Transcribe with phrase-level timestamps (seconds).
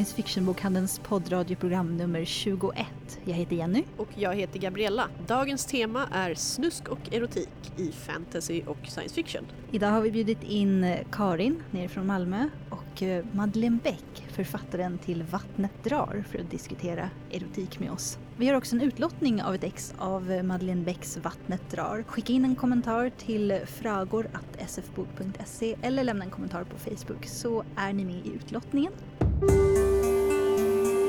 [0.00, 2.86] Science Fiction-bokhandelns poddradioprogram nummer 21.
[3.24, 3.84] Jag heter Jenny.
[3.96, 5.08] Och jag heter Gabriella.
[5.26, 9.44] Dagens tema är snusk och erotik i fantasy och science fiction.
[9.70, 15.84] Idag har vi bjudit in Karin nerifrån Malmö och eh, Madeleine Bäck, författaren till Vattnet
[15.84, 18.18] drar, för att diskutera erotik med oss.
[18.36, 22.04] Vi har också en utlottning av ett ex av Madeleine Bäcks Vattnet drar.
[22.08, 28.04] Skicka in en kommentar till fragor.sfbok.se eller lämna en kommentar på Facebook så är ni
[28.04, 28.92] med i utlottningen.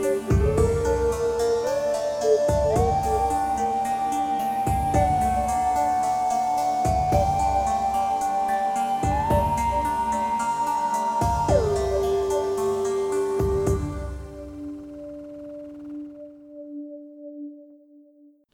[0.02, 0.08] Då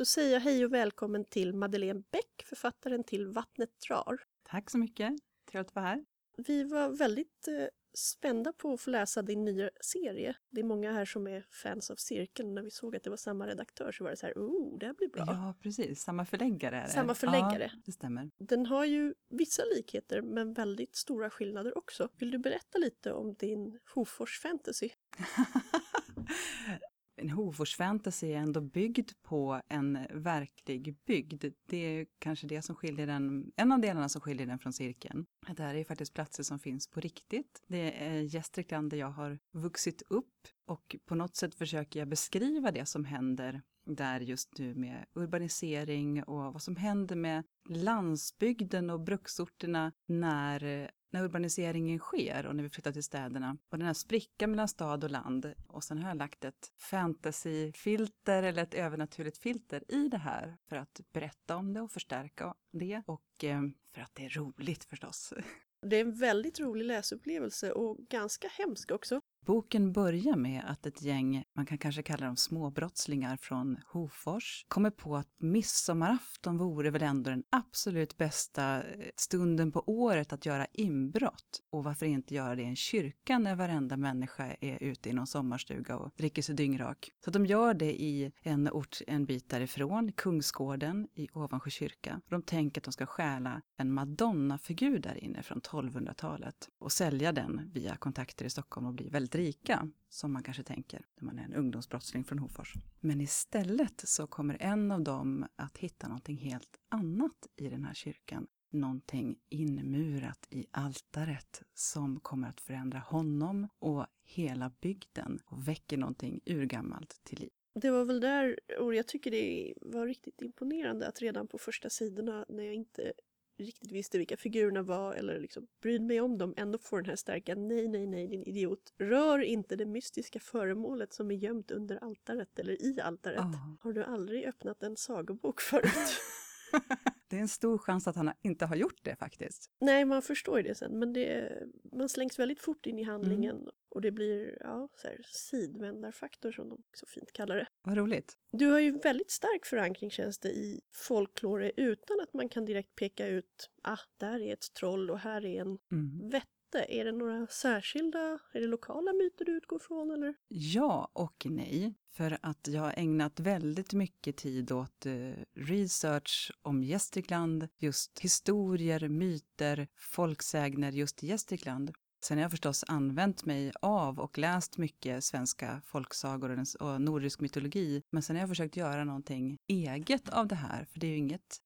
[0.05, 4.19] säger jag hej och välkommen till Madeleine Bäck, författaren till Vattnet drar.
[4.43, 5.13] Tack så mycket.
[5.51, 6.05] Trevligt att vara här.
[6.37, 7.67] Vi var väldigt eh,
[7.97, 10.35] spända på att få läsa din nya serie.
[10.49, 12.55] Det är många här som är fans av Cirkeln.
[12.55, 14.85] När vi såg att det var samma redaktör så var det så här, oh, det
[14.85, 15.23] här blir bra.
[15.27, 16.03] Ja, precis.
[16.03, 16.89] Samma förläggare är det.
[16.89, 17.71] Samma förläggare.
[17.73, 18.31] Ja, det stämmer.
[18.37, 22.09] Den har ju vissa likheter men väldigt stora skillnader också.
[22.19, 24.89] Vill du berätta lite om din Hofors fantasy?
[27.17, 31.45] en Hofors fantasy är ändå byggd på en verklig bygd.
[31.65, 35.25] Det är kanske det som skiljer den, en av delarna som skiljer den från cirkeln.
[35.47, 37.63] Det här är faktiskt platser som finns på riktigt.
[37.67, 42.71] Det är Gästrikland där jag har vuxit upp och på något sätt försöker jag beskriva
[42.71, 48.99] det som händer där just nu med urbanisering och vad som händer med landsbygden och
[48.99, 53.57] bruksorterna när när urbaniseringen sker och när vi flyttar till städerna.
[53.69, 55.53] Och den här sprickan mellan stad och land.
[55.67, 60.75] Och sen har jag lagt ett fantasyfilter eller ett övernaturligt filter i det här för
[60.75, 63.03] att berätta om det och förstärka det.
[63.05, 63.61] Och eh,
[63.93, 65.33] för att det är roligt förstås.
[65.81, 69.21] Det är en väldigt rolig läsupplevelse och ganska hemsk också.
[69.47, 74.89] Boken börjar med att ett gäng, man kan kanske kalla dem småbrottslingar från Hofors, kommer
[74.89, 80.67] på att midsommarafton vore väl ändå den absolut bästa eh, stunden på året att göra
[80.73, 81.61] inbrott.
[81.69, 85.27] Och varför inte göra det i en kyrka när varenda människa är ute i någon
[85.27, 87.11] sommarstuga och dricker sig dyngrak.
[87.25, 92.21] Så de gör det i en ort en bit därifrån, Kungsgården i Ovansjö kyrka.
[92.29, 97.71] De tänker att de ska stjäla en madonnafigur där inne från 1200-talet och sälja den
[97.73, 101.43] via kontakter i Stockholm och bli väldigt rika, som man kanske tänker när man är
[101.43, 102.73] en ungdomsbrottsling från Hofors.
[102.99, 107.93] Men istället så kommer en av dem att hitta någonting helt annat i den här
[107.93, 108.47] kyrkan.
[108.69, 116.41] Någonting inmurat i altaret som kommer att förändra honom och hela bygden och väcker någonting
[116.45, 117.49] urgammalt till liv.
[117.81, 121.89] Det var väl där, och jag tycker det var riktigt imponerande att redan på första
[121.89, 123.13] sidorna när jag inte
[123.57, 127.15] riktigt visste vilka figurerna var eller liksom brydde mig om dem ändå får den här
[127.15, 128.93] starka nej, nej, nej din idiot.
[128.97, 133.39] Rör inte det mystiska föremålet som är gömt under altaret eller i altaret.
[133.39, 133.73] Oh.
[133.81, 135.93] Har du aldrig öppnat en sagobok förut?
[137.29, 139.71] det är en stor chans att han inte har gjort det faktiskt.
[139.79, 143.55] Nej, man förstår ju det sen, men det, man slängs väldigt fort in i handlingen
[143.55, 143.69] mm.
[143.89, 147.67] och det blir ja, så här, sidvändarfaktor som de så fint kallar det.
[147.81, 148.33] Vad roligt.
[148.51, 152.95] Du har ju väldigt stark förankring känns det i folklore utan att man kan direkt
[152.95, 156.29] peka ut, ah, där är ett troll och här är en mm
[156.73, 160.33] vett är det några särskilda, är det lokala myter du utgår från eller?
[160.47, 161.93] Ja och nej.
[162.11, 165.13] För att jag har ägnat väldigt mycket tid åt eh,
[165.55, 171.91] research om Gästrikland, just historier, myter, folksägner just i Gästrikland.
[172.23, 178.01] Sen har jag förstås använt mig av och läst mycket svenska folksagor och nordisk mytologi.
[178.11, 181.17] Men sen har jag försökt göra någonting eget av det här, för det är ju
[181.17, 181.61] inget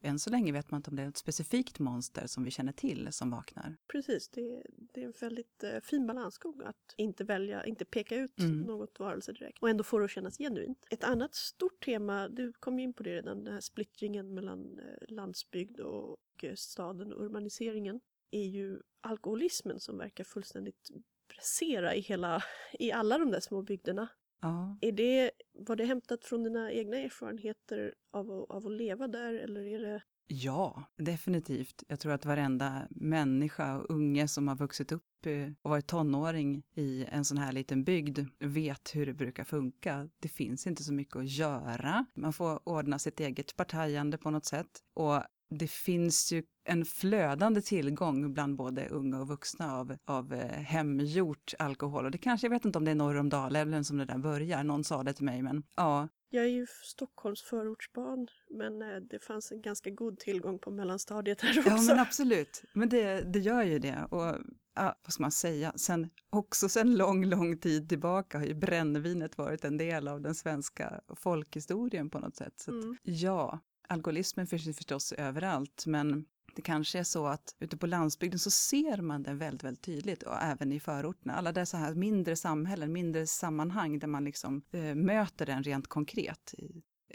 [0.00, 2.72] än så länge vet man inte om det är ett specifikt monster som vi känner
[2.72, 3.76] till som vaknar.
[3.92, 4.62] Precis, det,
[4.94, 8.60] det är en väldigt uh, fin balansgång att inte välja, inte peka ut mm.
[8.60, 10.86] något varelse direkt och ändå få det att kännas genuint.
[10.90, 14.84] Ett annat stort tema, du kom in på det redan, den här splittringen mellan uh,
[15.08, 18.00] landsbygd och uh, staden och urbaniseringen,
[18.30, 20.90] är ju alkoholismen som verkar fullständigt
[21.28, 22.42] bräsera i, hela,
[22.72, 24.08] i alla de där små bygderna.
[24.42, 24.78] Ja.
[24.80, 29.60] Är det, var det hämtat från dina egna erfarenheter av, av att leva där eller
[29.60, 31.82] är det Ja, definitivt.
[31.88, 36.62] Jag tror att varenda människa och unge som har vuxit upp eh, och varit tonåring
[36.74, 40.08] i en sån här liten bygd vet hur det brukar funka.
[40.20, 42.06] Det finns inte så mycket att göra.
[42.14, 44.84] Man får ordna sitt eget partajande på något sätt.
[44.94, 45.22] Och
[45.52, 51.54] det finns ju en flödande tillgång bland både unga och vuxna av, av eh, hemgjort
[51.58, 52.04] alkohol.
[52.04, 54.18] Och det kanske, jag vet inte om det är norr om Dalälven som det där
[54.18, 56.08] börjar, någon sa det till mig, men ja.
[56.34, 61.40] Jag är ju Stockholms förortsbarn, men eh, det fanns en ganska god tillgång på mellanstadiet
[61.40, 61.70] här också.
[61.70, 62.62] Ja, men absolut.
[62.74, 64.06] Men det, det gör ju det.
[64.10, 64.36] Och
[64.74, 69.38] ja, vad ska man säga, sen, också sen lång, lång tid tillbaka har ju brännvinet
[69.38, 72.54] varit en del av den svenska folkhistorien på något sätt.
[72.60, 72.96] Så att, Mm.
[73.02, 76.24] ja, alkoholismen finns ju förstås överallt, men
[76.54, 80.22] det kanske är så att ute på landsbygden så ser man den väldigt, väldigt tydligt
[80.22, 81.34] och även i förorterna.
[81.34, 86.54] Alla dessa här mindre samhällen, mindre sammanhang där man liksom eh, möter den rent konkret.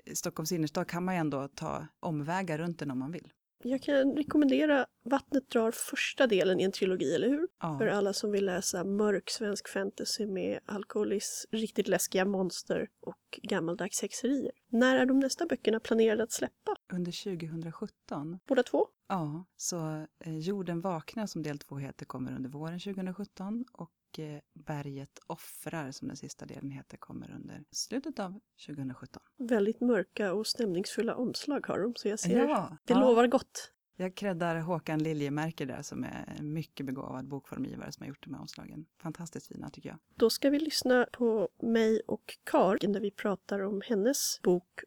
[0.06, 3.32] I Stockholms innerstad kan man ju ändå ta omvägar runt den om man vill.
[3.64, 7.48] Jag kan rekommendera Vattnet drar första delen i en trilogi, eller hur?
[7.62, 7.78] Ja.
[7.78, 14.02] För alla som vill läsa mörk svensk fantasy med alkoholism, riktigt läskiga monster och gammaldags
[14.02, 14.52] häxerier.
[14.70, 16.76] När är de nästa böckerna planerade att släppa?
[16.94, 18.88] Under 2017 Båda två?
[19.08, 23.92] Ja, så eh, Jorden vaknar som del två heter kommer under våren 2017 och
[24.54, 29.22] Berget offrar som den sista delen heter kommer under slutet av 2017.
[29.38, 33.00] Väldigt mörka och stämningsfulla omslag har de, så jag ser Ja, det ja.
[33.00, 33.74] lovar gott.
[34.00, 38.34] Jag creddar Håkan Liljemarker där som är en mycket begåvad bokformgivare som har gjort de
[38.34, 38.86] här omslagen.
[39.02, 39.98] Fantastiskt fina tycker jag.
[40.16, 44.80] Då ska vi lyssna på mig och Karin när vi pratar om hennes bok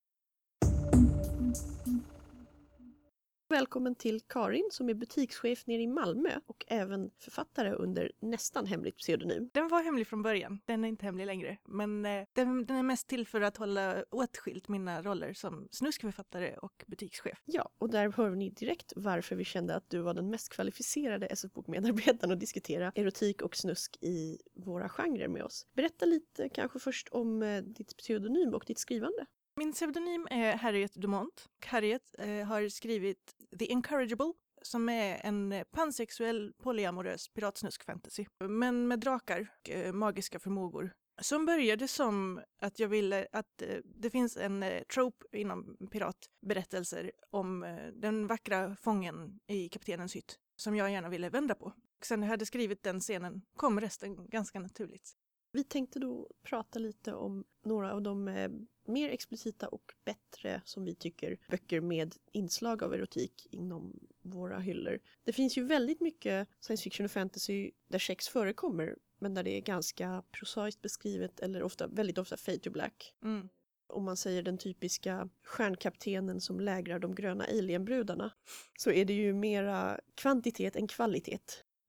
[3.51, 8.97] Välkommen till Karin som är butikschef nere i Malmö och även författare under nästan hemligt
[8.97, 9.51] pseudonym.
[9.53, 10.61] Den var hemlig från början.
[10.65, 11.59] Den är inte hemlig längre.
[11.69, 16.57] Men eh, den, den är mest till för att hålla åtskilt mina roller som snuskförfattare
[16.57, 17.43] och butikschef.
[17.45, 21.27] Ja, och där hör ni direkt varför vi kände att du var den mest kvalificerade
[21.27, 25.67] SF-bokmedarbetaren att diskutera erotik och snusk i våra genrer med oss.
[25.73, 29.27] Berätta lite kanske först om eh, ditt pseudonym och ditt skrivande.
[29.57, 31.49] Min pseudonym är Harriet Dumont.
[31.67, 34.33] Harriet eh, har skrivit The Incorrigible
[34.63, 38.27] som är en eh, pansexuell polyamorös piratsnusk-fantasy.
[38.39, 40.93] Men med drakar och eh, magiska förmågor.
[41.23, 44.65] Som började som att jag ville att eh, det finns en
[44.95, 51.55] trope inom piratberättelser om den vackra fången i kaptenens hytt som jag gärna ville vända
[51.55, 51.65] på.
[51.99, 55.17] Och sen när jag hade skrivit den scenen kom resten ganska naturligt.
[55.53, 58.51] Vi tänkte då prata lite om några av de eh,
[58.87, 64.99] mer explicita och bättre, som vi tycker, böcker med inslag av erotik inom våra hyllor.
[65.25, 69.51] Det finns ju väldigt mycket science fiction och fantasy där sex förekommer, men där det
[69.51, 73.15] är ganska prosaiskt beskrivet eller ofta, väldigt ofta fade to black.
[73.25, 73.49] Mm.
[73.87, 78.33] Om man säger den typiska stjärnkaptenen som lägrar de gröna alienbrudarna,
[78.79, 81.39] så är det ju mera kvantitet än kvalitet.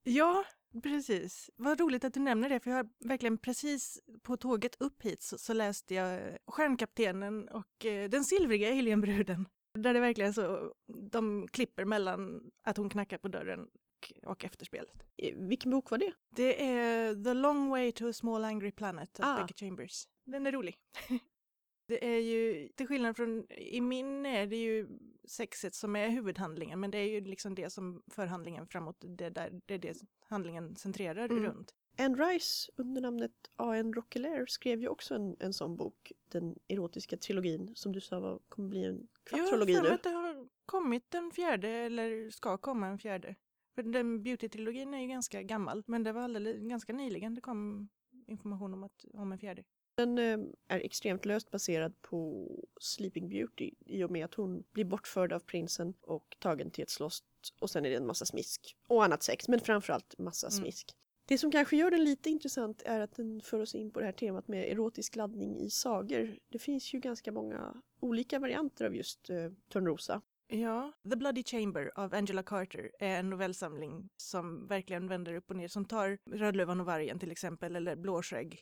[0.03, 0.45] Ja,
[0.83, 1.49] precis.
[1.55, 5.21] Vad roligt att du nämner det, för jag har verkligen precis på tåget upp hit
[5.21, 9.47] så, så läste jag Stjärnkaptenen och eh, Den silvriga alienbruden.
[9.73, 10.73] Där det verkligen så,
[11.11, 13.67] de klipper mellan att hon knackar på dörren
[14.01, 15.03] och, och efterspelet.
[15.17, 16.13] Eh, Vilken bok var det?
[16.29, 19.41] Det är The Long Way to a Small Angry Planet av Ah.
[19.41, 20.07] Becky Chambers.
[20.25, 20.77] Den är rolig.
[21.87, 24.87] det är ju, till skillnad från, i min är det ju
[25.27, 29.29] sexet som är huvudhandlingen, men det är ju liksom det som för handlingen framåt, det,
[29.29, 29.97] där, det är det
[30.31, 31.43] handlingen centrerar Mm.
[31.43, 31.75] runt.
[31.97, 33.93] Anne Rice under namnet A.N.
[33.93, 38.39] Roquelaire skrev ju också en, en sån bok, den erotiska trilogin som du sa var,
[38.49, 39.95] kommer bli en Jag har kvadrologi för mig nu.
[39.95, 43.35] att det har kommit en fjärde, eller ska komma en fjärde.
[43.75, 47.89] För den beauty-trilogin är ju ganska gammal, men det var alldeles, ganska nyligen det kom
[48.27, 49.63] information om, att, om en fjärde.
[49.95, 52.47] Den eh, är extremt löst baserad på
[52.79, 56.89] Sleeping Beauty i och med att hon blir bortförd av prinsen och tagen till ett
[56.89, 57.23] slott
[57.59, 60.57] och sen är det en massa smisk och annat sex, men framförallt massa Mm.
[60.61, 60.91] smisk.
[61.25, 64.05] Det som kanske gör den lite intressant är att den för oss in på det
[64.05, 66.37] här temat med erotisk laddning i sagor.
[66.49, 70.21] Det finns ju ganska många olika varianter av just eh, Törnrosa.
[70.47, 75.55] Ja, The Bloody Chamber av Angela Carter är en novellsamling som verkligen vänder upp och
[75.55, 78.61] ner, som tar Rödluvan och vargen till exempel, eller Blåskägg.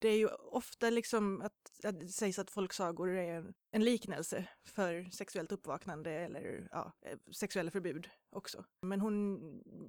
[0.00, 4.48] Det är ju ofta liksom att, att det sägs att folksagor är en, en liknelse
[4.64, 8.64] för sexuellt uppvaknande eller ja, eh, sexuella förbud också.
[8.82, 9.40] Men hon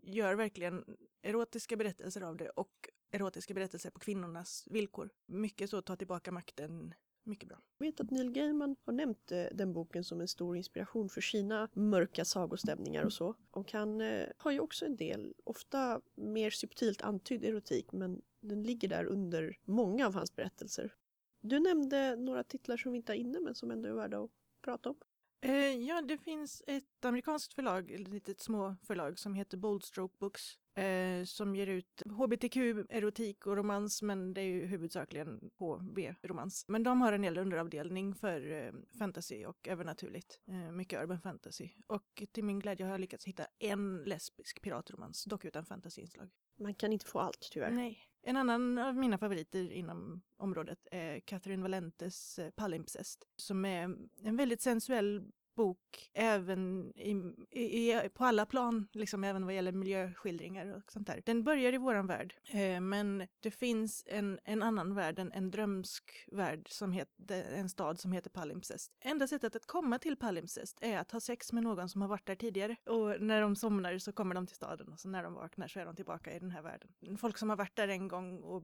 [0.04, 0.86] gör verkligen
[1.22, 5.10] erotiska berättelser av det och erotiska berättelser på kvinnornas villkor.
[5.26, 6.94] Mycket så ta tillbaka makten,
[7.24, 7.58] mycket bra.
[7.78, 11.22] Jag vet att Neil Gaiman har nämnt eh, den boken som en stor inspiration för
[11.22, 13.36] sina mörka sagostämningar och så.
[13.52, 18.64] Och han eh, har ju också en del, ofta mer subtilt antydd erotik, men den
[18.64, 20.94] ligger där under många av hans berättelser.
[21.42, 24.32] Du nämnde några titlar som vi inte har inne men som ändå är värda att
[24.62, 24.96] prata om.
[25.42, 30.58] Eh, ja, det finns ett amerikanskt förlag, ett litet små förlag som heter Boldstroke Books
[30.80, 32.58] eh, som ger ut hbtq,
[32.90, 36.66] erotik och romans, men det är ju huvudsakligen HB-romans.
[36.68, 41.70] Men de har en hel underavdelning för eh, fantasy och övernaturligt, eh, mycket urban fantasy.
[41.88, 46.30] Och till min glädje har jag lyckats hitta en lesbisk piratromans, dock utan fantasyinslag.
[46.60, 47.72] Man kan inte få allt tyvärr.
[47.72, 48.09] Nej.
[48.22, 54.38] En annan av mina favoriter inom området är Catherine Valentes eh, Palimpsest som är en
[54.38, 57.12] väldigt sensuell bok även i,
[57.52, 61.22] i, på alla plan, liksom även vad gäller miljöskildringar och sånt där.
[61.26, 65.52] Den börjar i våran värld, eh, men det finns en, en annan värld, en, en
[65.52, 68.92] drömsk värld, som heter, en stad som heter Palimpsest.
[69.00, 72.28] Enda sättet att komma till Palimpsest är att ha sex med någon som har varit
[72.28, 72.76] där tidigare.
[72.86, 75.80] Och när de somnar så kommer de till staden och så när de vaknar så
[75.80, 77.18] är de tillbaka i den här världen.
[77.18, 78.64] Folk som har varit där en gång och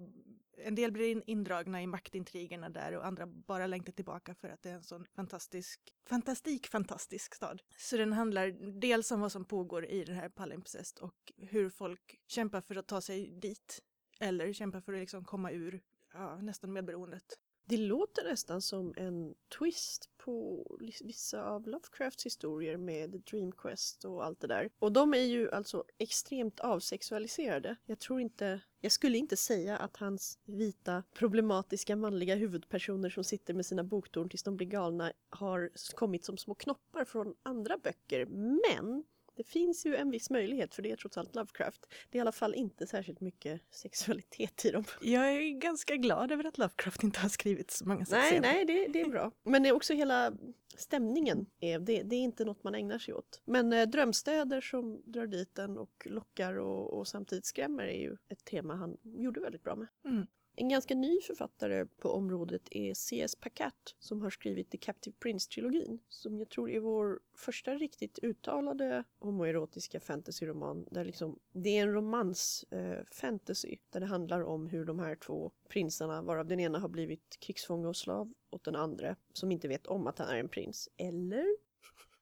[0.57, 4.69] en del blir indragna i maktintrigerna där och andra bara längtar tillbaka för att det
[4.69, 7.61] är en sån fantastisk, fantastik, fantastisk stad.
[7.77, 8.47] Så den handlar
[8.79, 12.87] dels om vad som pågår i den här palimpsest och hur folk kämpar för att
[12.87, 13.81] ta sig dit.
[14.19, 15.81] Eller kämpar för att liksom komma ur
[16.13, 17.39] ja, nästan medberoendet.
[17.67, 20.65] Det låter nästan som en twist på
[21.01, 24.69] vissa av Lovecrafts historier med Dream Quest och allt det där.
[24.79, 27.75] Och de är ju alltså extremt avsexualiserade.
[27.85, 33.53] Jag tror inte, jag skulle inte säga att hans vita problematiska manliga huvudpersoner som sitter
[33.53, 38.25] med sina boktorn tills de blir galna har kommit som små knoppar från andra böcker.
[38.25, 39.03] Men
[39.35, 41.85] det finns ju en viss möjlighet för det är trots allt Lovecraft.
[42.09, 44.83] Det är i alla fall inte särskilt mycket sexualitet i dem.
[45.01, 48.41] Jag är ganska glad över att Lovecraft inte har skrivit så många sexscener.
[48.41, 49.31] Nej, nej, det, det, är bra.
[49.43, 50.33] Men det är också hela
[50.77, 53.41] stämningen, är, det, det är inte något man ägnar sig åt.
[53.45, 58.17] Men eh, drömstäder som drar dit en och lockar och, och, samtidigt skrämmer är ju
[58.29, 59.87] ett tema han gjorde väldigt bra med.
[60.05, 60.27] Mm.
[60.57, 63.35] En ganska ny författare på området är C.S.
[63.35, 69.03] Packat som har skrivit The Captive Prince-trilogin som jag tror är vår första riktigt uttalade
[69.19, 70.87] homoerotiska fantasyroman.
[70.91, 75.51] Där liksom, det är en romans-fantasy eh, där det handlar om hur de här två
[75.69, 79.87] prinsarna, varav den ena har blivit krigsfånge och slav åt den andra som inte vet
[79.87, 81.45] om att han är en prins, eller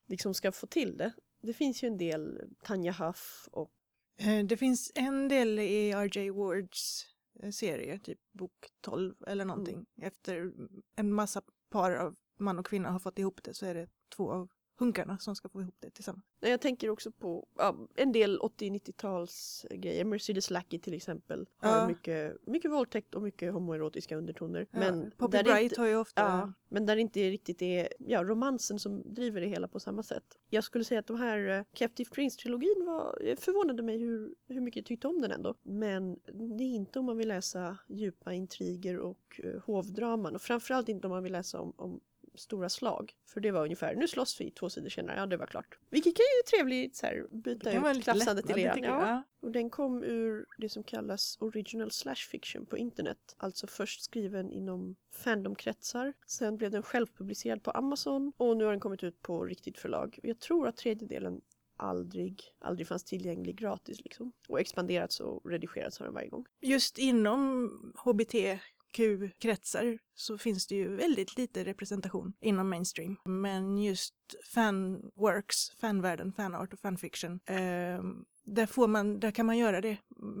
[0.06, 1.12] liksom ska få till det.
[1.40, 3.72] Det finns ju en del Tanja Huff och
[4.18, 6.30] eh, det finns en del i R.J.
[6.30, 7.13] Wards
[7.52, 9.74] serie, typ bok 12 eller någonting.
[9.74, 10.08] Mm.
[10.08, 10.52] Efter
[10.96, 14.32] en massa par av man och kvinna har fått ihop det så är det två
[14.32, 16.24] av hunkarna som ska få ihop det tillsammans.
[16.40, 20.04] Jag tänker också på ja, en del 80-90-tals grejer.
[20.04, 21.88] Mercedes Lackey till exempel har ja.
[21.88, 24.66] mycket, mycket våldtäkt och mycket homoerotiska undertoner.
[24.70, 24.78] Ja.
[24.78, 26.22] Men Poppy Bright inte, har ju ofta...
[26.22, 30.02] Ja, men där det inte riktigt är ja, romansen som driver det hela på samma
[30.02, 30.38] sätt.
[30.50, 34.76] Jag skulle säga att de här uh, Captive Prince-trilogin var, förvånade mig hur, hur mycket
[34.76, 35.54] jag tyckte om den ändå.
[35.62, 36.20] Men
[36.58, 41.06] det är inte om man vill läsa djupa intriger och uh, hovdraman och framförallt inte
[41.06, 42.00] om man vill läsa om, om
[42.34, 43.12] stora slag.
[43.26, 45.78] För det var ungefär, nu slåss vi två sidor senare, ja det var klart.
[45.90, 48.82] Vilket kan ju trevligt så här, byta ut klafsandet till eran.
[48.82, 49.22] Ja.
[49.40, 53.34] Och den kom ur det som kallas original slash fiction på internet.
[53.36, 56.12] Alltså först skriven inom fandomkretsar.
[56.26, 60.18] Sen blev den självpublicerad på Amazon och nu har den kommit ut på riktigt förlag.
[60.22, 61.40] Jag tror att tredje delen
[61.76, 64.32] aldrig, aldrig fanns tillgänglig gratis liksom.
[64.48, 66.46] Och expanderats och redigerats har den varje gång.
[66.60, 67.70] Just inom
[68.04, 68.34] HBT
[68.98, 73.16] hbtq-kretsar så finns det ju väldigt lite representation inom mainstream.
[73.24, 74.14] Men just
[74.54, 78.02] fanworks, fanvärlden, fanart och fanfiction, eh,
[78.44, 79.96] där, får man, där kan man göra det.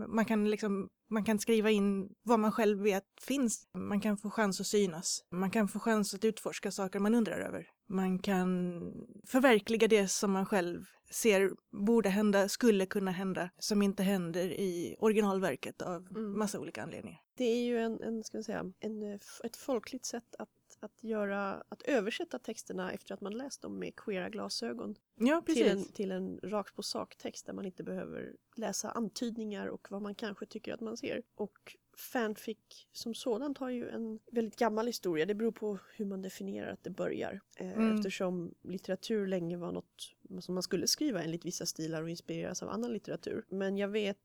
[0.08, 3.66] Man kan, liksom, man kan skriva in vad man själv vet finns.
[3.74, 5.24] Man kan få chans att synas.
[5.30, 7.68] Man kan få chans att utforska saker man undrar över.
[7.88, 8.80] Man kan
[9.26, 14.96] förverkliga det som man själv ser borde hända, skulle kunna hända, som inte händer i
[14.98, 16.38] originalverket av mm.
[16.38, 17.23] massa olika anledningar.
[17.34, 20.48] Det är ju en, en ska säga, en, eh, ett folkligt sätt att,
[20.80, 24.94] att, göra, att översätta texterna efter att man läst dem med queera glasögon.
[25.14, 25.42] Ja.
[25.46, 29.86] Till en, till en rakt på sak text där man inte behöver läsa antydningar och
[29.90, 31.22] vad man kanske tycker att man ser.
[31.34, 32.58] Och fanfic
[32.92, 35.26] som sådant har ju en väldigt gammal historia.
[35.26, 37.40] Det beror på hur man definierar att det börjar.
[37.56, 37.96] Eh, mm.
[37.96, 42.68] Eftersom litteratur länge var något som man skulle skriva enligt vissa stilar och inspireras av
[42.68, 43.44] annan litteratur.
[43.48, 44.18] Men jag vet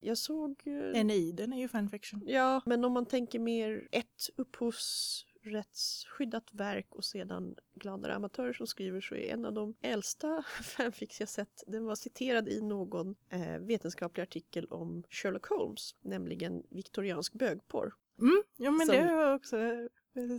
[0.00, 0.62] jag såg...
[0.94, 2.22] Eneiden är ju fanfiction.
[2.26, 9.00] Ja, men om man tänker mer ett upphovsrättsskyddat verk och sedan gladare amatörer som skriver
[9.00, 13.58] så är en av de äldsta fanfics jag sett, den var citerad i någon eh,
[13.58, 17.92] vetenskaplig artikel om Sherlock Holmes, nämligen viktoriansk bögporr.
[18.20, 18.96] Mm, ja men som...
[18.96, 19.56] det har jag också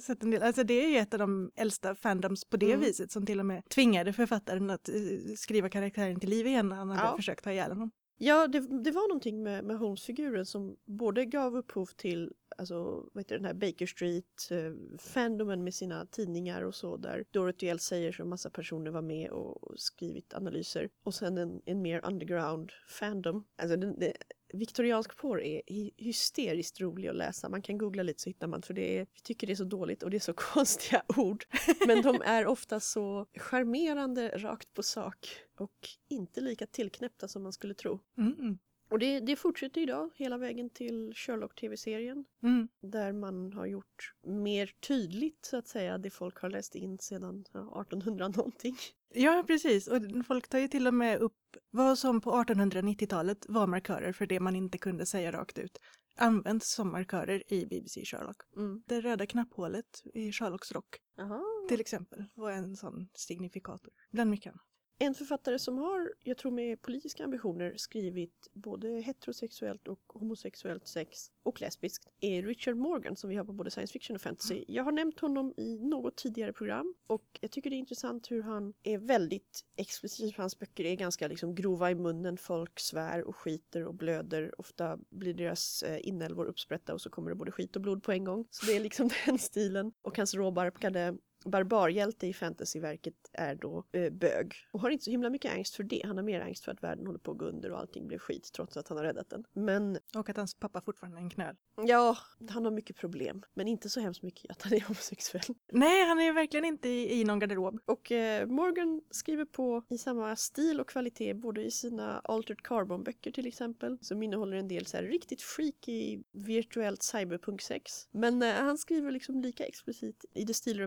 [0.04, 0.44] sett en del.
[0.44, 2.80] Alltså det är ju ett av de äldsta fandoms på det mm.
[2.80, 4.96] viset som till och med tvingade författaren att eh,
[5.38, 7.16] skriva karaktären till liv igen när han hade ja.
[7.16, 7.92] försökt ta ihjäl honom.
[8.18, 13.24] Ja, det, det var någonting med, med Holmes-figuren som både gav upphov till alltså, vad
[13.24, 17.80] heter den här Baker Street, eh, fandomen med sina tidningar och så där Dorothy L.
[17.80, 20.90] Sayers och massa personer var med och, skrivit analyser.
[21.04, 23.46] Och sen en, en mer underground fandom.
[23.56, 24.14] Alltså den, det,
[24.54, 25.62] viktoriansk porr är
[25.98, 27.50] hysteriskt rolig att läsa.
[27.50, 29.64] Man kan googla lite så hittar man för det är, vi tycker det är så
[29.64, 31.46] dåligt och det är så konstiga ord.
[31.88, 37.54] Men de är ofta så charmerande rakt på sak och inte lika tillknäppta som man
[37.54, 38.00] skulle tro.
[38.18, 38.58] Mm.
[38.94, 42.68] Och det, det fortsätter idag hela vägen till Sherlock-tv-serien Mm.
[42.82, 47.46] där man har gjort mer tydligt så att säga det folk har läst in sedan
[47.54, 48.78] ja, 1800 någonting.
[49.14, 49.88] Ja, precis.
[49.88, 54.26] Och folk tar ju till och med upp vad som på 1890-talet var markörer för
[54.26, 55.78] det man inte kunde säga rakt ut.
[56.16, 58.38] Används som markörer i BBC Sherlock.
[58.56, 58.84] Mm.
[58.88, 61.42] Det röda knapphålet i Sherlocks rock Jaha.
[61.70, 63.94] till exempel var en sån signifikator.
[64.12, 64.66] Bland mycket annat.
[65.00, 71.32] En författare som har, jag tror med politiska ambitioner, skrivit både heterosexuellt och homosexuellt sex
[71.44, 74.64] och lesbiskt är Richard Morgan som vi har på både science fiction och fantasy.
[74.68, 78.42] Jag har nämnt honom i något tidigare program och jag tycker det är intressant hur
[78.42, 80.38] han är väldigt explicit.
[80.38, 82.38] Hans böcker är ganska liksom grova i munnen.
[82.38, 84.60] Folk svär och skiter och blöder.
[84.62, 88.12] Ofta blir deras eh, inälvor uppsprätta och så kommer det både skit och blod på
[88.12, 88.48] en gång.
[88.50, 89.92] Så det är liksom den stilen.
[90.02, 95.30] Och hans råbarkade barbarhjälte i fantasyverket är då eh, bög och har inte så himla
[95.30, 96.02] mycket angst för det.
[96.06, 98.18] Han har mer angst för att världen håller på att gå under och allting blev
[98.20, 99.46] skit trots att han har räddat den.
[99.54, 101.56] Men Och att hans pappa fortfarande är en knöl.
[101.88, 102.18] ja,
[102.50, 103.44] han har mycket problem.
[103.54, 105.56] Men inte så hemskt mycket att han är homosexuell.
[105.72, 107.80] Nej, han är verkligen inte i, i någon garderob.
[107.86, 113.32] Och eh, Morgan skriver på i samma stil och kvalitet både i sina Altered Carbon-böcker
[113.32, 118.08] till exempel som innehåller en del så här riktigt freaky virtuellt cyberpunk-sex.
[118.12, 120.80] Men eh, han skriver liksom lika explicit i The Steel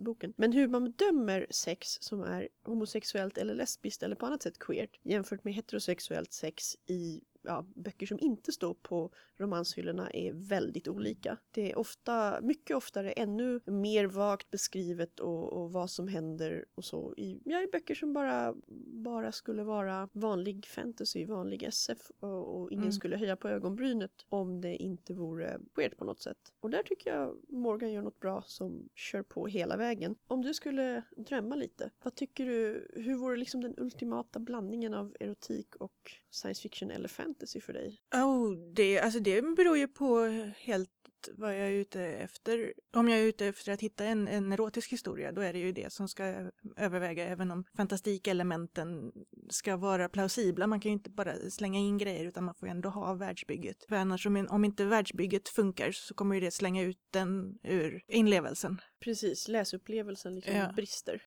[0.00, 0.32] boken.
[0.36, 4.98] Men hur man bedömer sex som är homosexuellt eller lesbiskt eller på annat sätt queert
[5.02, 11.36] jämfört med heterosexuellt sex i ja, böcker som inte står på romanshyllorna är väldigt olika.
[11.50, 16.84] Det är ofta, mycket oftare ännu mer vagt beskrivet och, och vad som händer och
[16.84, 18.54] så i, ja, i böcker som bara,
[19.00, 22.92] bara skulle vara vanlig fantasy, vanlig SF och, och ingen Mm.
[22.92, 26.52] skulle höja på ögonbrynet om det inte vore weird på något sätt.
[26.60, 30.16] Och där tycker jag Morgan gör något bra som kör på hela vägen.
[30.26, 35.16] Om du skulle drömma lite, vad tycker du, hur vore liksom den ultimata blandningen av
[35.20, 38.00] erotik och science fiction eller fantasy för dig?
[38.14, 40.24] Oh, det, alltså det beror ju på
[40.56, 40.99] helt
[41.32, 42.72] vad jag är ute efter.
[42.94, 45.72] Om jag är ute efter att hitta en, en erotisk historia, då är det ju
[45.72, 49.12] det som ska överväga, även om fantastikelementen
[49.50, 50.66] ska vara plausibla.
[50.66, 53.84] Man kan ju inte bara slänga in grejer, utan man får ju ändå ha världsbygget.
[53.88, 58.02] För annars, om, om inte världsbygget funkar, så kommer ju det slänga ut den ur
[58.08, 58.80] inlevelsen.
[59.00, 60.72] Precis, läsupplevelsen liksom Ja.
[60.76, 61.22] brister.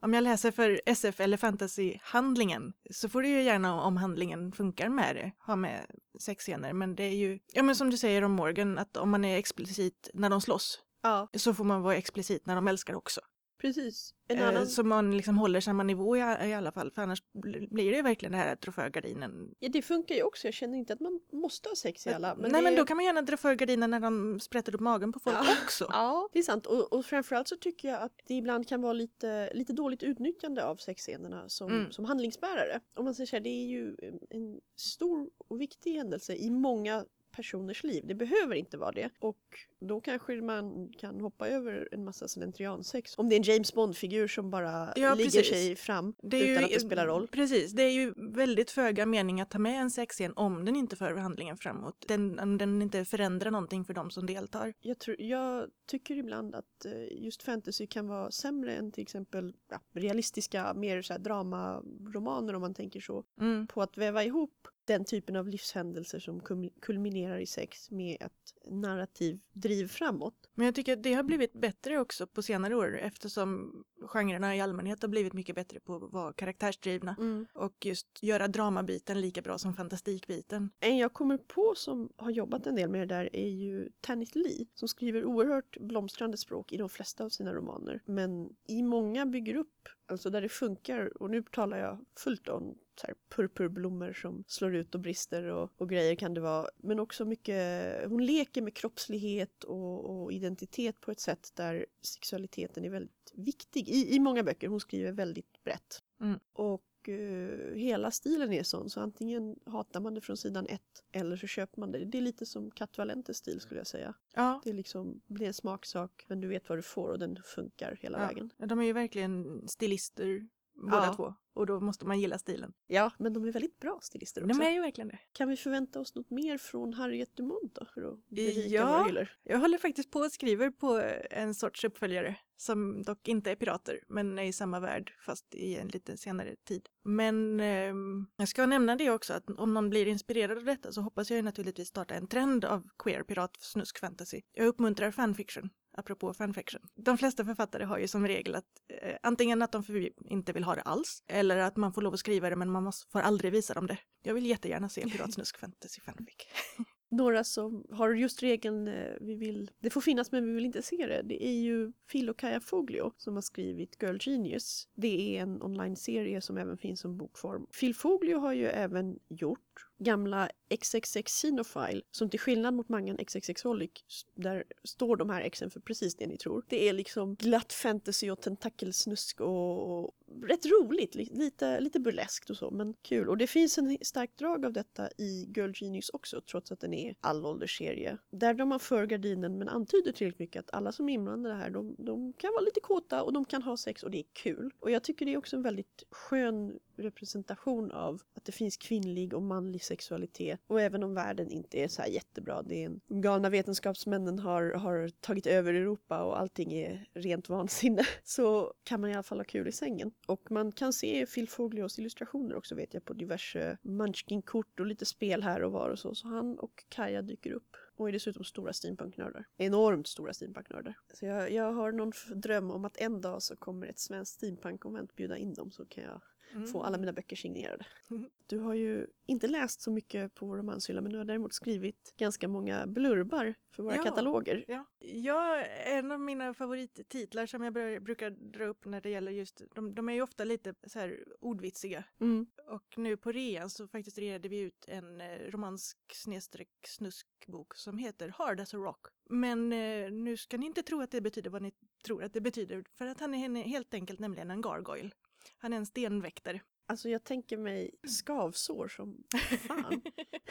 [0.00, 4.88] Om jag läser för SF eller fantasyhandlingen så får det ju gärna om handlingen funkar
[4.88, 5.86] med det, ha med
[6.20, 6.72] sexscener.
[6.72, 9.38] Men det är ju, ja men som du säger om Morgan, att om man är
[9.38, 13.20] explicit när de slåss Ja, så får man vara explicit när de älskar också.
[13.58, 14.14] Precis.
[14.28, 14.66] En Eh, annan...
[14.66, 17.96] Så man liksom håller samma nivå i, i alla fall, för annars bl- blir det
[17.96, 19.54] ju verkligen det här trofögardinen.
[19.58, 20.46] Ja, det funkar ju också.
[20.46, 22.34] Jag känner inte att man måste ha sex i alla.
[22.34, 22.64] Men Nej det...
[22.64, 25.36] men då kan man gärna dra för gardinen när de sprätter upp magen på folk
[25.36, 25.46] Ja.
[25.64, 25.86] också.
[25.92, 26.66] Ja, det är sant.
[26.66, 30.64] Och, och framförallt så tycker jag att det ibland kan vara lite, lite dåligt utnyttjande
[30.64, 31.92] av sexscenerna som, Mm.
[31.92, 32.80] som handlingsbärare.
[32.94, 33.96] Om man säger så här, det är ju
[34.30, 37.04] en stor och viktig händelse i många
[37.36, 38.04] personers liv.
[38.06, 39.10] Det behöver inte vara det.
[39.18, 39.38] Och
[39.80, 43.18] då kanske man kan hoppa över en massa slentriansex.
[43.18, 45.48] Om det är en James Bond-figur som bara Ja, ligger precis.
[45.48, 47.28] sig fram Det utan ju, att det spelar roll.
[47.28, 50.96] Precis, det är ju väldigt föga mening att ta med en sexscen om den inte
[50.96, 52.04] för handlingen framåt.
[52.08, 54.74] Den, om den inte förändrar någonting för de som deltar.
[54.80, 59.54] Jag, tror, jag tycker ibland att eh, just fantasy kan vara sämre än till exempel
[59.70, 63.24] ja, realistiska, mer så här dramaromaner om man tänker så.
[63.40, 63.66] Mm.
[63.66, 66.40] På att väva ihop den typen av livshändelser som
[66.80, 70.50] kulminerar i sex med ett narrativ driv framåt.
[70.54, 74.60] Men jag tycker att det har blivit bättre också på senare år eftersom genrerna i
[74.60, 77.16] allmänhet har blivit mycket bättre på att vara karaktärsdrivna
[77.52, 80.70] och just göra dramabiten lika bra som fantastikbiten.
[80.80, 84.34] En jag kommer på som har jobbat en del med det där är ju Tanit
[84.34, 88.02] Lee som skriver oerhört blomstrande språk i de flesta av sina romaner.
[88.04, 92.78] Men i många bygger upp, alltså där det funkar, och nu talar jag fullt om
[93.00, 96.68] så purpurblommor som slår ut och brister och, och grejer kan det vara.
[96.76, 102.84] Men också mycket, hon leker med kroppslighet och, och identitet på ett sätt där sexualiteten
[102.84, 104.68] är väldigt viktig i, i många böcker.
[104.68, 106.02] Hon skriver väldigt brett.
[106.20, 106.38] Mm.
[106.52, 111.36] Och eh, hela stilen är sån så antingen hatar man det från sidan ett eller
[111.36, 112.04] så köper man det.
[112.04, 114.14] Det är lite som Kat Valentes stil skulle jag säga.
[114.34, 117.38] Ja, Det är liksom, blir en smaksak men du vet vad du får och den
[117.44, 118.26] funkar hela ja.
[118.26, 118.50] vägen.
[118.56, 121.14] de är ju verkligen stilister båda Ja.
[121.14, 122.72] två och då måste man gilla stilen.
[122.86, 124.58] Ja, men de är väldigt bra stilister också.
[124.58, 125.18] De är ju verkligen det.
[125.32, 129.08] Kan vi förvänta oss något mer från Harriet Dumont då för att Ja.
[129.42, 134.00] Jag håller faktiskt på och skriver på en sorts uppföljare som dock inte är pirater
[134.08, 136.88] men är i samma värld fast i en lite senare tid.
[137.04, 141.00] Men ehm, jag ska nämna det också att om någon blir inspirerad av detta så
[141.00, 144.42] hoppas jag ju naturligtvis starta en trend av queer pirat snusk fantasy.
[144.52, 145.70] Jag uppmuntrar fanfiction.
[145.96, 146.80] Apropå fanfiction.
[146.94, 148.64] De flesta författare har ju som regel att
[149.02, 149.84] eh, antingen att de
[150.24, 152.84] inte vill ha det alls, eller att man får lov att skriva det men man
[152.84, 153.98] måste, får aldrig visa dem det.
[154.22, 156.36] Jag vill jättegärna se Piratsnusk fantasy fanfic.
[157.10, 160.82] Några som har just regeln eh, vi vill, det får finnas men vi vill inte
[160.82, 161.22] se det.
[161.22, 164.88] Det är ju Phil och Kaja Foglio som har skrivit Girl Genius.
[164.94, 167.66] Det är en online-serie som även finns som bokform.
[167.80, 169.65] Phil Foglio har ju även gjort
[169.98, 173.90] gamla XXX Xenofile, som till skillnad mot mangan XXX Holic
[174.34, 176.64] där står de här exen för precis det ni tror.
[176.68, 182.56] Det är liksom glatt fantasy och tentakelsnusk och, och rätt roligt, lite, lite burleskt och
[182.56, 183.28] så men kul.
[183.28, 186.94] Och det finns en stark drag av detta i Girl Genius också trots att den
[186.94, 188.18] är allåldersserie.
[188.30, 191.70] Där drar man för gardinen men antyder tillräckligt mycket att alla som är inblandade här
[191.70, 194.70] de, de kan vara lite kåta och de kan ha sex och det är kul.
[194.80, 199.34] Och jag tycker det är också en väldigt skön representation av att det finns kvinnlig
[199.34, 200.60] och manlig sexualitet.
[200.66, 204.38] Och även om världen inte är så här jättebra, det är en, de galna vetenskapsmännen
[204.38, 209.22] har, har tagit över Europa och allting är rent vansinne, så kan man i alla
[209.22, 210.12] fall ha kul i sängen.
[210.26, 215.06] Och man kan se Phil Foglios illustrationer också vet jag på diverse Munchkin-kort och lite
[215.06, 216.14] spel här och var och så.
[216.14, 219.44] Så han och Kaja dyker upp och är dessutom stora steampunknördar.
[219.56, 220.94] Enormt stora steampunknördar.
[221.14, 225.16] Så jag, jag har någon dröm om att en dag så kommer ett svenskt steampunkkonvent
[225.16, 226.20] bjuda in dem så kan jag
[226.52, 226.66] mm.
[226.66, 227.86] få alla mina böcker signerade.
[228.10, 228.30] Mm.
[228.46, 232.48] Du har ju inte läst så mycket på romanshylla men du har däremot skrivit ganska
[232.48, 234.64] många blurbar för våra ja, kataloger.
[234.68, 234.84] Ja.
[234.98, 239.94] ja, en av mina favorittitlar som jag brukar dra upp när det gäller just, de,
[239.94, 242.04] de är ju ofta lite så här ordvitsiga.
[242.20, 242.46] Mm.
[242.66, 247.98] Och nu på rean så faktiskt reade vi ut en eh, romansk snedstreck snuskbok som
[247.98, 249.06] heter Hard as a Rock.
[249.28, 251.72] Men eh, nu ska ni inte tro att det betyder vad ni
[252.04, 255.14] tror att det betyder för att han är helt enkelt nämligen en gargoyle.
[255.58, 256.60] Han är en stenväktare.
[256.86, 259.24] Alltså jag tänker mig skavsår som
[259.68, 260.02] fan.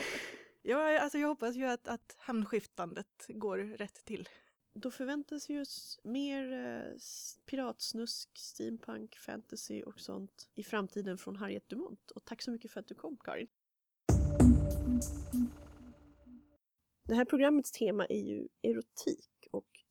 [0.62, 4.30] ja, alltså jag hoppas ju att, att hamnskiftandet går rätt till.
[4.74, 5.65] Då förväntas ju
[6.04, 6.98] mer eh,
[7.46, 12.12] piratsnusk, steampunk, fantasy och sånt i framtiden från Harriet Dumont.
[12.12, 13.48] Och tack så mycket för att du kom Karin.
[17.08, 19.48] Det här programmets tema är ju erotik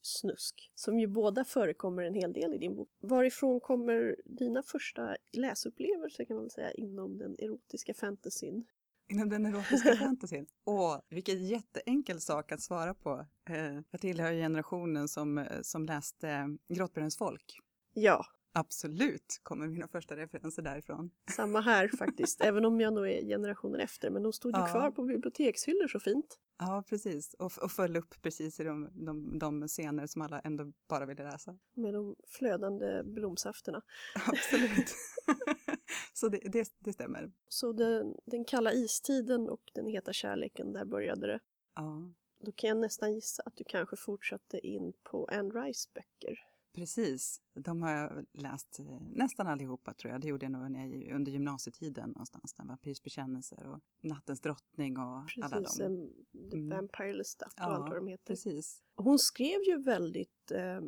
[0.06, 2.88] snusk, som ju båda förekommer en hel del i din bok.
[3.00, 8.66] Varifrån kommer dina första läsupplevelser kan man säga inom den erotiska fantasyn?
[9.08, 10.46] Inom den erotiska fantasyn?
[10.64, 13.26] Åh, vilken jätteenkel sak att svara på.
[13.50, 17.58] Eh, jag tillhör generationen som, eh, som läste Grottbjörnens folk.
[17.94, 18.26] Ja.
[18.56, 21.10] Absolut kommer mina första referenser därifrån.
[21.36, 24.10] Samma här faktiskt, även om jag nog är generationen efter.
[24.10, 24.66] Men de stod ju ja.
[24.66, 26.38] kvar på bibliotekshyllor så fint.
[26.58, 27.34] Ja, precis.
[27.34, 31.22] Och, och föll upp precis i de, de, de scener som alla ändå bara ville
[31.22, 31.58] läsa.
[31.74, 33.82] Med de flödande blomsafterna.
[34.26, 34.94] Absolut.
[36.12, 37.32] så det, det, det, stämmer.
[37.48, 41.40] Så den, den kalla istiden och den heta kärleken, där började det.
[41.74, 42.12] Ja.
[42.38, 46.53] Då kan jag nästan gissa att du kanske fortsatte in på Anne Rice böcker.
[46.74, 50.20] Precis, de har jag läst eh, nästan allihopa tror jag.
[50.20, 50.62] Det gjorde jag nog
[51.12, 52.54] under gymnasietiden någonstans.
[52.58, 56.10] Vampyrs bekännelser och Nattens drottning och precis, alla de.
[56.50, 56.68] The mm.
[56.68, 58.24] Vampire Stuff och ja, allt vad de heter.
[58.24, 58.82] Precis.
[58.96, 60.80] Hon skrev ju väldigt eh,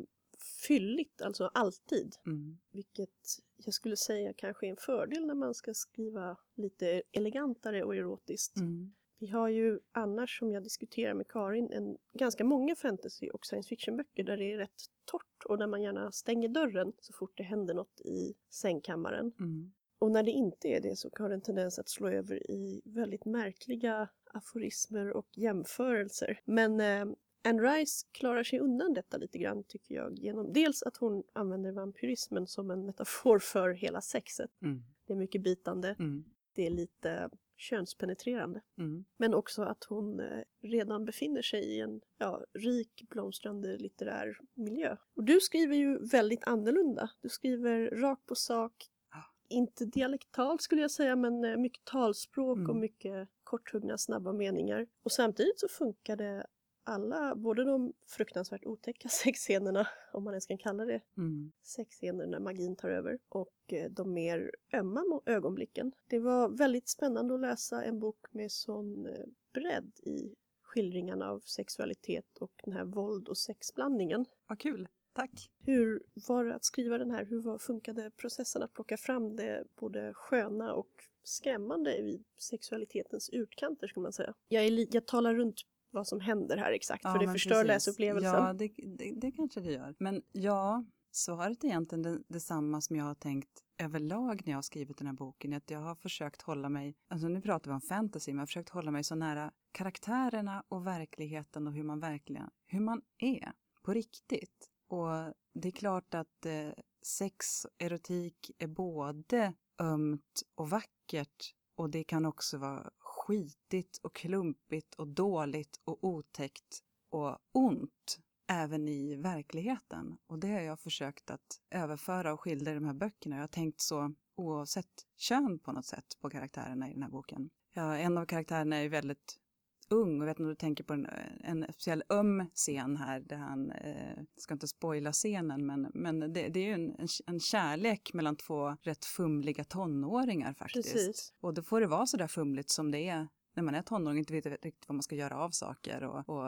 [0.67, 2.15] fylligt, alltså alltid.
[2.25, 2.57] Mm.
[2.71, 7.95] Vilket jag skulle säga kanske är en fördel när man ska skriva lite elegantare och
[7.95, 8.57] erotiskt.
[8.57, 8.93] Mm.
[9.19, 13.69] Vi har ju annars, som jag diskuterar med Karin, en, ganska många fantasy och science
[13.69, 17.43] fiction-böcker där det är rätt torrt och där man gärna stänger dörren så fort det
[17.43, 19.31] händer något i sängkammaren.
[19.39, 19.71] Mm.
[19.99, 22.81] Och när det inte är det så har det en tendens att slå över i
[22.85, 26.39] väldigt märkliga aforismer och jämförelser.
[26.45, 27.05] Men eh,
[27.43, 31.71] Anne Rice klarar sig undan detta lite grann tycker jag genom dels att hon använder
[31.71, 34.51] vampyrismen som en metafor för hela sexet.
[34.61, 34.83] Mm.
[35.05, 35.95] Det är mycket bitande.
[35.99, 36.23] Mm.
[36.53, 38.61] Det är lite könspenetrerande.
[38.77, 39.05] Mm.
[39.17, 44.97] Men också att hon eh, redan befinner sig i en ja, rik, blomstrande litterär miljö.
[45.15, 47.09] Och du skriver ju väldigt annorlunda.
[47.21, 48.73] Du skriver rakt på sak,
[49.09, 49.33] ah.
[49.49, 52.69] inte dialektalt skulle jag säga, men eh, mycket talspråk mm.
[52.69, 54.87] och mycket korthuggna, snabba meningar.
[55.03, 56.45] Och samtidigt så funkar det
[56.87, 61.51] alla, både de fruktansvärt otäcka sexscenerna, om man ens kan kalla det mm.
[61.61, 65.91] sexscener när magin tar över, och eh, de mer ömma ögonblicken.
[66.07, 71.39] Det var väldigt spännande att läsa en bok med sån eh, bredd i skildringarna av
[71.39, 74.25] sexualitet och den här våld och sexblandningen.
[74.47, 74.87] Vad kul!
[75.13, 75.49] Tack!
[75.59, 77.25] Hur var det att skriva den här?
[77.25, 80.89] Hur var, funkade processen att plocka fram det både sköna och
[81.23, 84.33] skrämmande vid sexualitetens utkanter, skulle man säga?
[84.47, 87.67] Jag, är jag talar runt vad som händer här exakt, ja, för det förstör precis.
[87.67, 88.33] läsupplevelsen.
[88.33, 89.95] Ja, det, det, det, kanske det gör.
[89.99, 94.61] Men ja, svaret är egentligen det, detsamma som jag har tänkt överlag när jag har
[94.61, 97.81] skrivit den här boken, att jag har försökt hålla mig, alltså nu pratar vi om
[97.81, 101.99] fantasy, men jag har försökt hålla mig så nära karaktärerna och verkligheten och hur man
[101.99, 104.69] verkligen, hur man är på riktigt.
[104.87, 106.69] Och det är klart att eh,
[107.01, 112.89] sex och erotik är både ömt och vackert och det kan också vara
[113.27, 120.17] skitigt och klumpigt och dåligt och otäckt och ont även i verkligheten.
[120.27, 123.35] Och det har jag försökt att överföra och skildra i de här böckerna.
[123.35, 127.49] Jag har tänkt så oavsett kön på något sätt på karaktärerna i den här boken.
[127.73, 129.39] Ja, en av karaktärerna är väldigt
[129.89, 131.07] ung och vet inte om du tänker på en,
[131.43, 136.27] en speciell öm scen här där han, eh, ska inte spoila scenen, men, men det,
[136.27, 140.93] det är ju en, en, en, kärlek mellan två rätt fumliga tonåringar faktiskt.
[140.93, 141.33] Precis.
[141.39, 144.19] Och då får det vara så där fumligt som det är när man är tonåring
[144.19, 146.43] inte vet riktigt vad man ska göra av saker och, och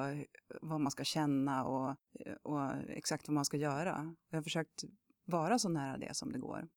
[0.62, 1.95] vad man ska känna och,
[2.43, 4.15] och, exakt vad man ska göra.
[4.30, 4.84] Jag har försökt
[5.25, 6.67] vara så nära det som det går.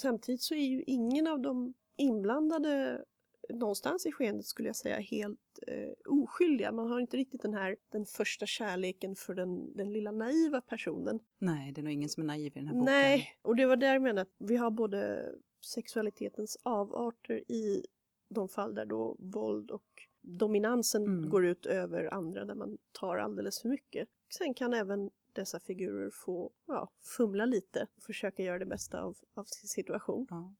[0.00, 3.04] Samtidigt så är ju ingen av de inblandade
[3.48, 6.72] någonstans i skeendet skulle jag säga helt eh, oskyldiga.
[6.72, 11.20] Man har inte riktigt den här den första kärleken för den, den lilla naiva personen.
[11.38, 12.84] Nej, det är nog ingen som är naiv i den här boken.
[12.84, 15.32] Nej, och det var där jag menade att vi har både
[15.64, 17.84] sexualitetens avarter i
[18.28, 19.84] de fall där då våld och
[20.20, 21.30] dominansen mm.
[21.30, 24.08] går ut över andra, där man tar alldeles för mycket.
[24.38, 29.16] Sen kan även dessa figurer få ja, fumla lite och försöka göra det bästa av,
[29.34, 30.26] av sin situation.
[30.30, 30.54] Ja.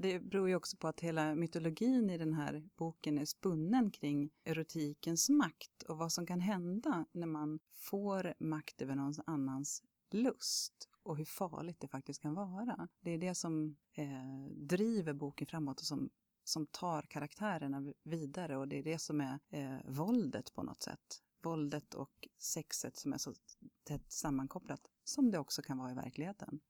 [0.00, 4.30] Det beror ju också på att hela mytologin i den här boken är spunnen kring
[4.44, 10.88] erotikens makt och vad som kan hända när man får makt över någon annans lust
[11.02, 12.88] och hur farligt det faktiskt kan vara.
[13.00, 16.10] Det är det som eh, driver boken framåt och som,
[16.44, 21.22] som tar karaktärerna vidare och det är det som är eh, våldet på något sätt.
[21.42, 23.34] Våldet och sexet som är så
[23.84, 26.60] tätt sammankopplat som det också kan vara i verkligheten.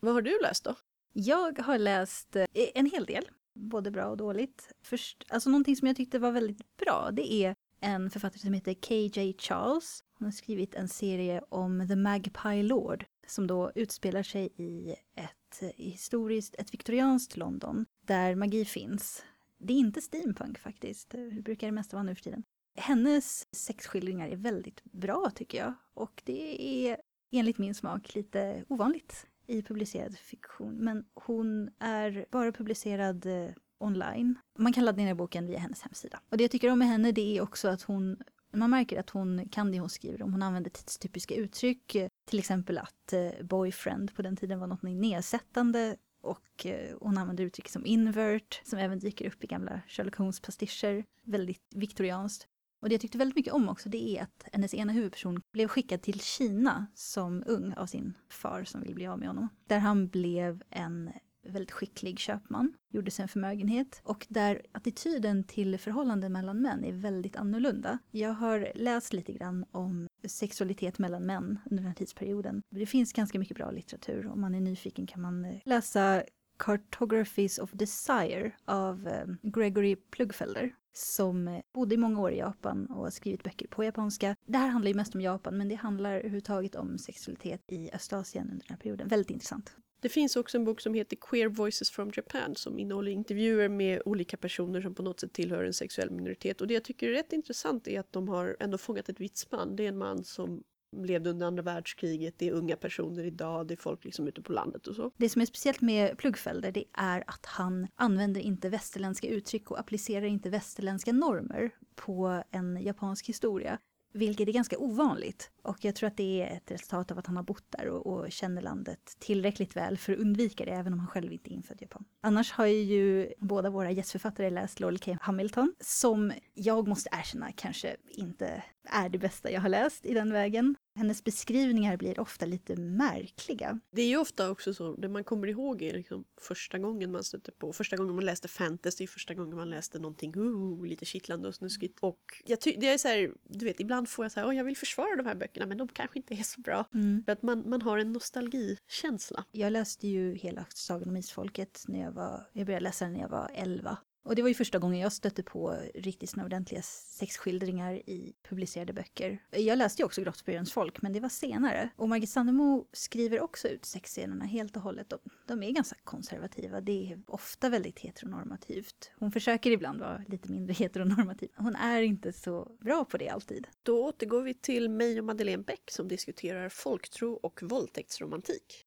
[0.00, 0.74] Vad har du läst då?
[1.12, 4.72] Jag har läst eh, en hel del, både bra och dåligt.
[4.82, 8.74] Först, alltså någonting som jag tyckte var väldigt bra, det är en författare som heter
[8.74, 10.04] KJ Charles.
[10.18, 15.62] Hon har skrivit en serie om The Magpie Lord som då utspelar sig i ett
[15.62, 19.24] eh, historiskt, ett viktorianskt London där magi finns.
[19.60, 22.42] Det är inte steampunk faktiskt, eh, det brukar det mesta vara nu för tiden.
[22.76, 26.96] Hennes sexskildringar är väldigt bra tycker jag och det är
[27.32, 30.74] enligt min smak lite ovanligt i publicerad fiktion.
[30.74, 34.34] Men hon är bara publicerad eh, online.
[34.58, 36.20] Man kan ladda ner boken via hennes hemsida.
[36.30, 39.10] Och det jag tycker om med henne det är också att hon man märker att
[39.10, 40.32] hon kan det hon skriver om.
[40.32, 41.94] Hon använder tidstypiska uttryck.
[41.94, 45.96] Eh, till exempel att boyfriend på den tiden var något nedsättande.
[46.22, 51.04] Och eh, hon använder uttryck som invert, som även dyker upp i gamla Sherlock Holmes-pastischer.
[51.24, 52.46] Väldigt viktorianskt.
[52.82, 55.68] Och det jag tyckte väldigt mycket om också det är att hennes ena huvudperson blev
[55.68, 59.48] skickad till Kina som ung av sin far som vill bli av med honom.
[59.66, 61.10] Där han blev en
[61.46, 66.92] väldigt skicklig köpman, gjorde sig en förmögenhet och där attityden till förhållanden mellan män är
[66.92, 67.98] väldigt annorlunda.
[68.10, 72.62] Jag har läst lite grann om sexualitet mellan män under den här tidsperioden.
[72.70, 74.26] Det finns ganska mycket bra litteratur.
[74.26, 76.22] Om man är nyfiken kan man eh, läsa
[76.58, 82.86] Cartographies of Desire av eh, Gregory Plugfelder som eh, bodde i många år i Japan
[82.86, 84.36] och har skrivit böcker på japanska.
[84.46, 88.44] Det här handlar ju mest om Japan, men det handlar överhuvudtaget om sexualitet i Östasien
[88.44, 89.08] under den här perioden.
[89.08, 89.76] Väldigt intressant.
[90.00, 94.02] Det finns också en bok som heter Queer Voices from Japan som innehåller intervjuer med
[94.04, 96.60] olika personer som på något sätt tillhör en sexuell minoritet.
[96.60, 99.36] Och det jag tycker är rätt intressant är att de har ändå fångat ett vitt
[99.36, 99.76] spann.
[99.76, 100.62] Det är en man som
[100.96, 104.52] levde under andra världskriget, det är unga personer idag, det är folk liksom ute på
[104.52, 105.10] landet och så.
[105.16, 109.80] Det som är speciellt med Plugfelder det är att han använder inte västerländska uttryck och
[109.80, 113.78] applicerar inte västerländska normer på en japansk historia.
[114.12, 115.50] Vilket är ganska ovanligt.
[115.62, 118.06] Och jag tror att det är ett resultat av att han har bott där och,
[118.06, 121.52] och känner landet tillräckligt väl för att undvika det, även om han själv inte är
[121.52, 122.04] infödd i Japan.
[122.20, 125.16] Annars har ju båda våra gästförfattare läst Lolly K.
[125.20, 130.32] Hamilton, som jag måste erkänna kanske inte är det bästa jag har läst i den
[130.32, 130.76] vägen.
[130.94, 133.80] Hennes beskrivningar blir ofta lite märkliga.
[133.92, 137.24] Det är ju ofta också så, det man kommer ihåg är liksom första gången man
[137.24, 141.48] stötte på, första gången man läste fantasy, första gången man läste någonting uh, lite kittlande
[141.48, 141.98] och snuskigt.
[142.00, 144.64] Och jag det är så här, du vet, ibland får jag så här, oh, jag
[144.64, 146.84] vill försvara de här böckerna men de kanske inte är så bra.
[146.94, 147.22] Mm.
[147.24, 149.44] För att man, man har en nostalgikänsla.
[149.52, 153.20] Jag läste ju hela Sagan om Isfolket när jag var, jag började läsa den när
[153.20, 153.98] jag var 11.
[154.22, 158.92] Och det var ju första gången jag stötte på riktigt såna ordentliga sexskildringar i publicerade
[158.92, 159.42] böcker.
[159.50, 161.90] Jag läste ju också Grottspyrans folk, men det var senare.
[161.96, 165.10] Och Margit Sandemo skriver också ut sexscenerna helt och hållet.
[165.10, 166.80] De, de är ganska konservativa.
[166.80, 169.10] Det är ofta väldigt heteronormativt.
[169.18, 171.48] Hon försöker ibland vara lite mindre heteronormativ.
[171.56, 173.66] Hon är inte så bra på det alltid.
[173.82, 178.86] Då återgår vi till mig och Madeleine Bäck som diskuterar folktro och våldtäktsromantik.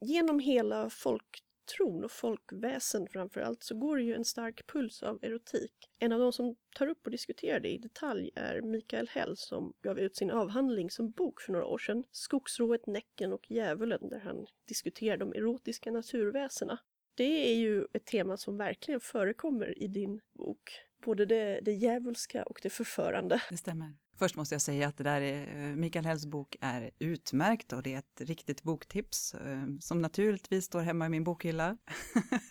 [0.00, 1.44] Genom hela folk
[1.76, 5.72] tron och folkväsen framförallt så går det ju en stark puls av erotik.
[5.98, 9.72] En av de som tar upp och diskuterar det i detalj är Mikael Hell som
[9.82, 14.18] gav ut sin avhandling som bok för några år sedan, Skogsrået, Näcken och Djävulen, där
[14.18, 16.78] han diskuterar de erotiska naturväsena.
[17.14, 20.70] Det är ju ett tema som verkligen förekommer i din bok.
[21.04, 23.42] Både det, det djävulska och det förförande.
[23.50, 23.94] Det stämmer.
[24.20, 27.94] Först måste jag säga att det där är, Mikael Hells bok är utmärkt och det
[27.94, 31.76] är ett riktigt boktips eh, som naturligtvis står hemma i min bokhylla.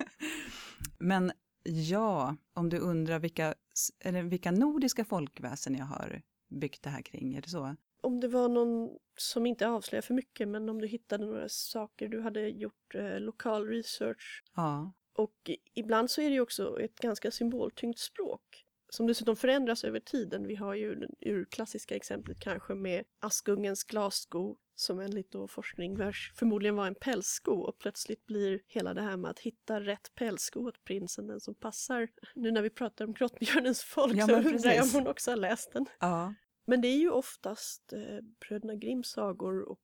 [0.98, 1.32] Men
[1.64, 3.54] ja, om du undrar vilka,
[4.00, 7.76] eller vilka nordiska folkväsen jag har byggt det här kring, är det så?
[8.02, 12.08] Om det var någon som inte avslöjar för mycket, men om du hittade några saker,
[12.08, 14.44] du hade gjort eh, lokal research.
[14.56, 14.94] Ja.
[15.14, 20.00] Och ibland så är det ju också ett ganska symboltyngt språk som dessutom förändras över
[20.00, 20.48] tiden.
[20.48, 25.98] Vi har ju det urklassiska exemplet kanske med Askungens glassko som enligt då forskning
[26.36, 30.68] förmodligen var en pälssko och plötsligt blir hela det här med att hitta rätt pälssko
[30.68, 32.10] åt prinsen, den som passar.
[32.36, 35.38] Nu när vi pratar om Grottbjörnens folk ja, så undrar jag om hon också har
[35.38, 35.86] läst den.
[36.00, 36.34] Ja.
[36.66, 39.80] Men det är ju oftast eh, Bröderna Grimms sagor och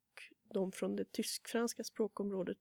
[0.54, 2.58] de från det tysk-franska språkområdet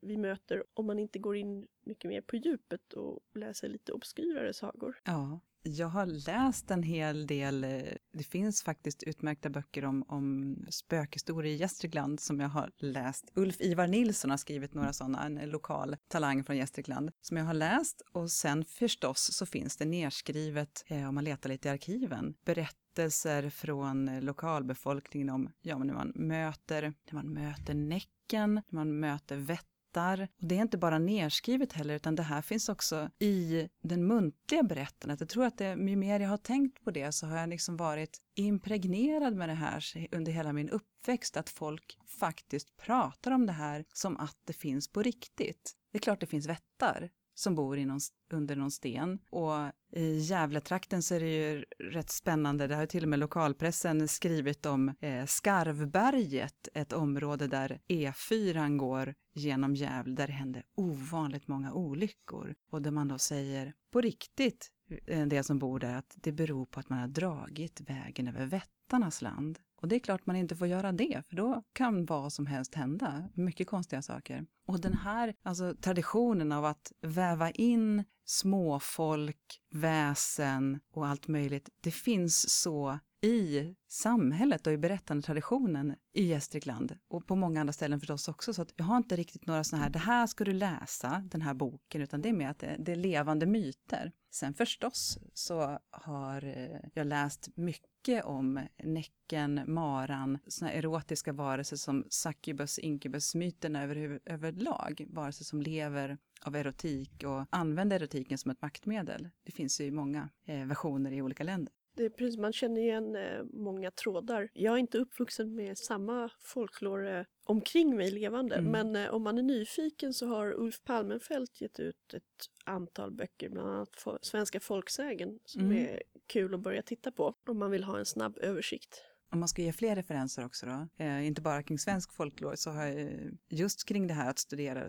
[0.00, 4.52] vi möter om man inte går in mycket mer på djupet och läser lite obskyrare
[4.52, 5.00] sagor.
[5.04, 10.56] Ja, jag har läst en hel del, eh, det finns faktiskt utmärkta böcker om, om
[10.70, 13.32] spökhistorier i Gästrikland som jag har läst.
[13.34, 17.54] Ulf Ivar Nilsson har skrivit några sådana, en lokal talang från Gästrikland, som jag har
[17.54, 18.02] läst.
[18.12, 23.50] Och sen förstås så finns det nerskrivet, eh, om man letar lite i arkiven, berättelser
[23.50, 29.36] från lokalbefolkningen om, ja men när man möter, när man möter Näcken, när man möter
[29.36, 30.28] Vättern, berättar.
[30.42, 34.62] Och det är inte bara nerskrivet heller, utan det här finns också i den muntliga
[34.62, 35.20] berättandet.
[35.20, 37.76] Jag tror att det, ju mer jag har tänkt på det så har jag liksom
[37.76, 43.52] varit impregnerad med det här under hela min uppväxt, att folk faktiskt pratar om det
[43.52, 45.76] här som att det finns på riktigt.
[45.92, 48.00] Det är klart det finns vättar, som bor i någon,
[48.32, 49.18] under någon sten.
[49.30, 49.52] Och
[49.92, 54.66] i Gävletrakten så är det ju rätt spännande, det har till och med lokalpressen skrivit
[54.66, 61.72] om eh, Skarvberget, ett område där E4 går genom Gävle, där det händer ovanligt många
[61.72, 62.54] olyckor.
[62.70, 64.70] Och där man då säger på riktigt,
[65.06, 68.28] eh, en del som bor där, att det beror på att man har dragit vägen
[68.28, 69.58] över Vättarnas land.
[69.80, 72.74] Och det är klart man inte får göra det, för då kan vad som helst
[72.74, 73.28] hända.
[73.34, 74.46] Mycket konstiga saker.
[74.66, 81.90] Och den här alltså, traditionen av att väva in småfolk, väsen och allt möjligt, det
[81.90, 88.28] finns så i samhället och i berättandetraditionen i Gästrikland och på många andra ställen förstås
[88.28, 88.54] också.
[88.54, 91.42] Så att jag har inte riktigt några sådana här, det här ska du läsa, den
[91.42, 94.12] här boken, utan det är mer att det, det är levande myter.
[94.32, 102.04] Sen förstås så har eh, jag läst mycket om Näcken, Maran, sådana erotiska varelser som
[102.10, 105.06] Succubus, Incubus-myterna över, överlag.
[105.08, 109.28] Varelser som lever av erotik och använder erotiken som ett maktmedel.
[109.42, 111.74] Det finns ju många eh, versioner i olika länder.
[112.00, 114.50] Det precis, man känner igen eh, många trådar.
[114.52, 118.70] Jag är inte uppvuxen med samma folklore omkring mig levande, mm.
[118.70, 122.22] men eh, om man är nyfiken så har Ulf Palmenfelt gett ut ett
[122.64, 125.76] antal böcker, bland annat Svenska folksägen, som mm.
[125.76, 129.04] är kul att börja titta på om man vill ha en snabb översikt.
[129.32, 132.70] Om man ska ge fler referenser också då, eh, inte bara kring svensk folklore, så
[132.70, 134.84] har jag just kring det här att studera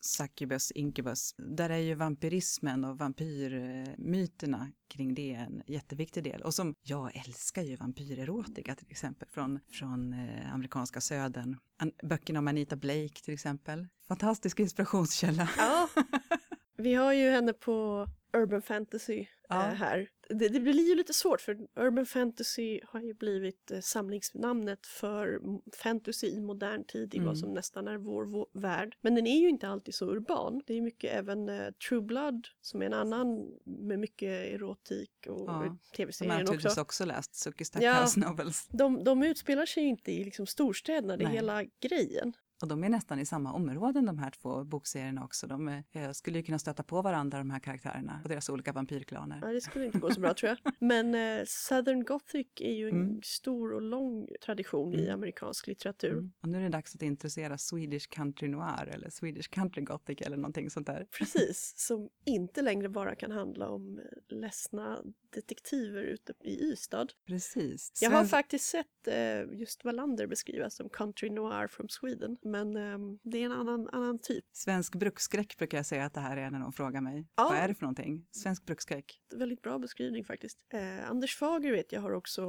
[0.00, 6.42] succubus, incubus, där är ju vampyrismen och vampyrmyterna kring det en jätteviktig del.
[6.42, 11.56] Och som, jag älskar ju vampyrerotika till exempel från, från eh, amerikanska södern.
[11.76, 13.88] An, böckerna om Anita Blake till exempel.
[14.08, 15.48] Fantastisk inspirationskälla.
[15.58, 15.88] Ja,
[16.76, 19.68] vi har ju henne på Urban Fantasy ja.
[19.68, 20.08] äh, här.
[20.28, 25.40] Det, det, blir ju lite svårt för Urban Fantasy har ju blivit eh, samlingsnamnet för
[25.76, 27.26] fantasy i modern tid, i mm.
[27.26, 28.96] vad som nästan är vår, vår, värld.
[29.00, 30.62] Men den är ju inte alltid så urban.
[30.66, 35.48] Det är mycket även eh, True Blood som är en annan med mycket erotik och
[35.48, 35.76] ja.
[35.96, 36.68] tv-serien också.
[36.68, 38.66] De har också läst Suki Stackhouse ja, novels.
[38.68, 41.36] De, de utspelar sig ju inte i liksom storstäderna, det är Nej.
[41.36, 42.32] hela grejen.
[42.62, 45.46] Och de är nästan i samma områden de här två bokserierna också.
[45.46, 49.38] De eh, skulle ju kunna stöta på varandra de här karaktärerna och deras olika vampyrklaner.
[49.42, 50.74] Ja, det skulle inte gå så bra tror jag.
[50.78, 53.20] Men eh, Southern Gothic är ju en mm.
[53.22, 55.06] stor och lång tradition mm.
[55.06, 56.12] i amerikansk litteratur.
[56.12, 56.32] Mm.
[56.42, 60.36] Och nu är det dags att introducera Swedish Country Noir eller Swedish Country Gothic eller
[60.36, 61.06] någonting sånt där.
[61.18, 67.06] Precis, som inte längre bara kan handla om eh, ledsna detektiver ute i Ystad.
[67.26, 67.92] Precis.
[68.02, 73.18] Jag har faktiskt sett eh, just Wallander beskrivas som Country Noir from Sweden men ehm,
[73.22, 74.44] det är en annan, annan typ.
[74.52, 77.26] Svensk bruksskräck brukar jag säga att det här är när de frågar mig.
[77.36, 77.44] Ja.
[77.48, 78.26] Vad är det för någonting?
[78.30, 79.20] Svensk bruksskräck.
[79.34, 80.58] Väldigt bra beskrivning faktiskt.
[80.72, 82.42] Eh, Anders Fager vet jag har också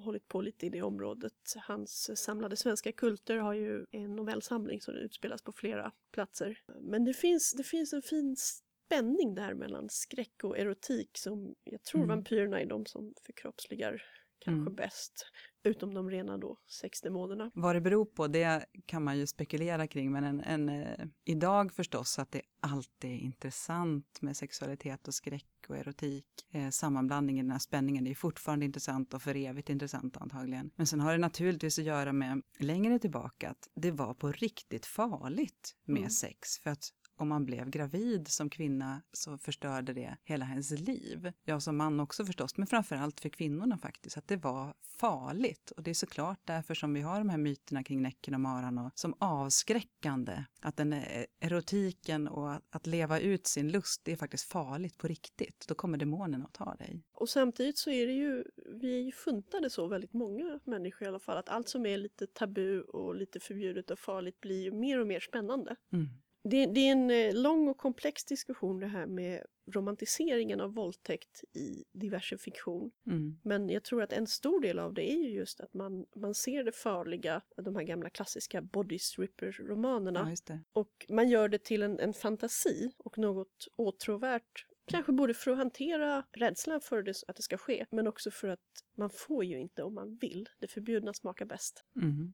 [0.00, 1.32] hållit på lite i det området.
[1.56, 6.58] Hans samlade svenska kulter har ju en novellsamling som utspelas på flera platser.
[6.80, 11.82] Men det finns, det finns en fin spänning där mellan skräck och erotik som jag
[11.82, 12.08] tror Mm.
[12.08, 14.02] vampyrerna är de som förkroppsligar
[14.38, 14.74] kanske Mm.
[14.74, 15.26] bäst.
[15.64, 17.50] Utom de rena då sexdemonerna.
[17.54, 21.72] Vad det beror på, det kan man ju spekulera kring, men en, en, eh, idag
[21.72, 26.26] förstås att det alltid är intressant med sexualitet och skräck och erotik.
[26.50, 30.70] Eh, sammanblandningen, den här spänningen, det är fortfarande intressant och för evigt intressant antagligen.
[30.76, 34.86] Men sen har det naturligtvis att göra med längre tillbaka att det var på riktigt
[34.86, 36.10] farligt med Mm.
[36.10, 36.58] sex.
[36.58, 36.84] För att
[37.16, 41.32] om man blev gravid som kvinna så förstörde det hela hennes liv.
[41.44, 45.70] Jag som man också förstås, men framförallt för kvinnorna faktiskt, att det var farligt.
[45.70, 48.78] Och det är såklart därför som vi har de här myterna kring Näcken och Maran
[48.78, 50.44] och som avskräckande.
[50.60, 55.08] Att den eh, erotiken och att, leva ut sin lust, det är faktiskt farligt på
[55.08, 55.64] riktigt.
[55.68, 57.02] Då kommer demonen att ta dig.
[57.12, 58.44] Och samtidigt så är det ju,
[58.80, 61.96] vi är ju funtade så väldigt många människor i alla fall, att allt som är
[61.96, 65.76] lite tabu och lite förbjudet och farligt blir ju mer och mer spännande.
[65.92, 66.08] Mm.
[66.44, 71.44] Det, det är en eh, lång och komplex diskussion det här med romantiseringen av våldtäkt
[71.52, 72.90] i diverse fiktion.
[73.06, 73.38] Mm.
[73.42, 76.34] Men jag tror att en stor del av det är ju just att man, man
[76.34, 81.82] ser det farliga, de här gamla klassiska body stripper-romanerna, Ja, och man gör det till
[81.82, 84.66] en, en fantasi och något åtråvärt.
[84.84, 88.48] Kanske både för att hantera rädslan för det, att det ska ske, men också för
[88.48, 90.48] att man får ju inte om man vill.
[90.58, 91.84] Det förbjudna smakar bäst.
[91.96, 92.32] Mm.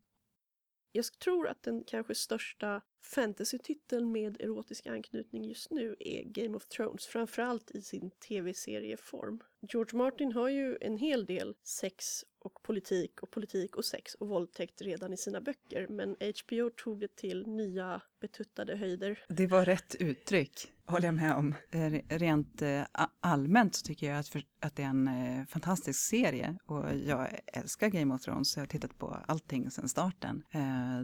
[0.92, 6.66] Jag tror att den kanske största Fantasy-titeln med erotisk anknytning just nu är Game of
[6.68, 9.40] Thrones, framförallt i sin tv-serieform.
[9.72, 14.28] George Martin har ju en hel del sex och politik och politik och sex och
[14.28, 19.18] våldtäkt redan i sina böcker, men HBO tog det till nya betuttade höjder.
[19.28, 21.54] Det var rätt uttryck, håller jag med om.
[21.70, 22.82] Eh, rent eh,
[23.20, 27.88] allmänt så tycker jag att, att det är en eh, fantastisk serie och jag älskar
[27.88, 30.42] Game of Thrones, jag har tittat på allting sedan starten.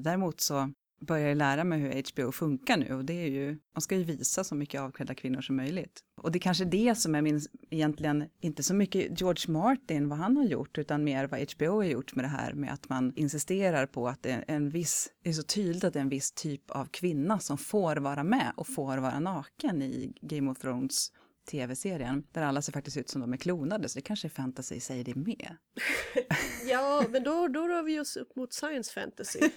[0.02, 0.72] Däremot så
[1.06, 4.44] börjar lära mig hur HBO funkar nu och det är ju, man ska ju visa
[4.44, 6.00] så mycket avklädda kvinnor som möjligt.
[6.22, 7.40] Och det är kanske det som är min,
[7.70, 11.84] egentligen, inte så mycket George Martin, vad han har gjort, utan mer vad HBO har
[11.84, 15.30] gjort med det här med att man insisterar på att det är en viss, det
[15.30, 18.52] är så tydligt att det är en viss typ av kvinna som får vara med
[18.56, 21.10] och får vara naken i Game of Thrones
[21.50, 24.80] tv-serien, där alla ser faktiskt ut som de är klonade, så det kanske är fantasy
[24.80, 25.56] sig det med.
[26.66, 29.40] Ja, men då, då rör vi oss upp mot science fantasy.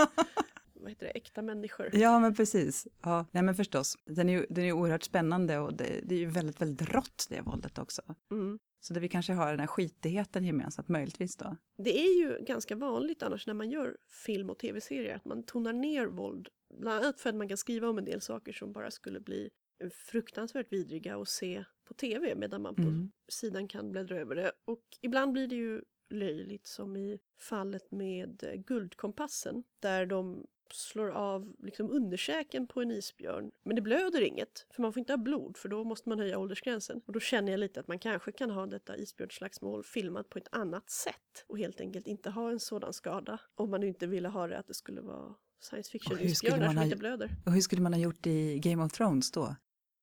[0.87, 1.11] Vad heter det?
[1.11, 1.89] Äkta människor.
[1.93, 2.87] Ja, men precis.
[3.01, 3.97] Ja, nej men förstås.
[4.05, 7.27] Den är ju den är oerhört spännande och det, det är ju väldigt, väldigt rått
[7.29, 8.01] det våldet också.
[8.31, 8.59] Mm.
[8.79, 11.55] Så det vi kanske har den här skitigheten gemensamt, möjligtvis då.
[11.77, 15.73] Det är ju ganska vanligt annars när man gör film och tv-serier att man tonar
[15.73, 16.47] ner våld.
[16.79, 19.49] Bland annat för att man kan skriva om en del saker som bara skulle bli
[19.93, 23.11] fruktansvärt vidriga att se på tv medan man på Mm.
[23.27, 24.51] sidan kan bläddra över det.
[24.65, 31.53] Och ibland blir det ju löjligt som i fallet med Guldkompassen där de slår av
[31.59, 33.51] liksom underkäken på en isbjörn.
[33.63, 36.37] Men det blöder inget, för man får inte ha blod för då måste man höja
[36.39, 37.01] åldersgränsen.
[37.05, 40.47] Och då känner jag lite att man kanske kan ha detta isbjörnsslagsmål filmat på ett
[40.51, 43.39] annat sätt och helt enkelt inte ha en sådan skada.
[43.55, 46.83] Om man inte ville ha det att det skulle vara science fiction-isbjörnar man som ha-
[46.83, 47.35] inte blöder.
[47.45, 49.55] Och hur skulle man ha gjort i Game of Thrones då?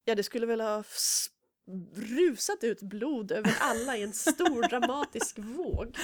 [0.05, 0.85] Ja, det skulle väl ha
[1.95, 5.97] rusat ut blod över alla i en stor dramatisk våg.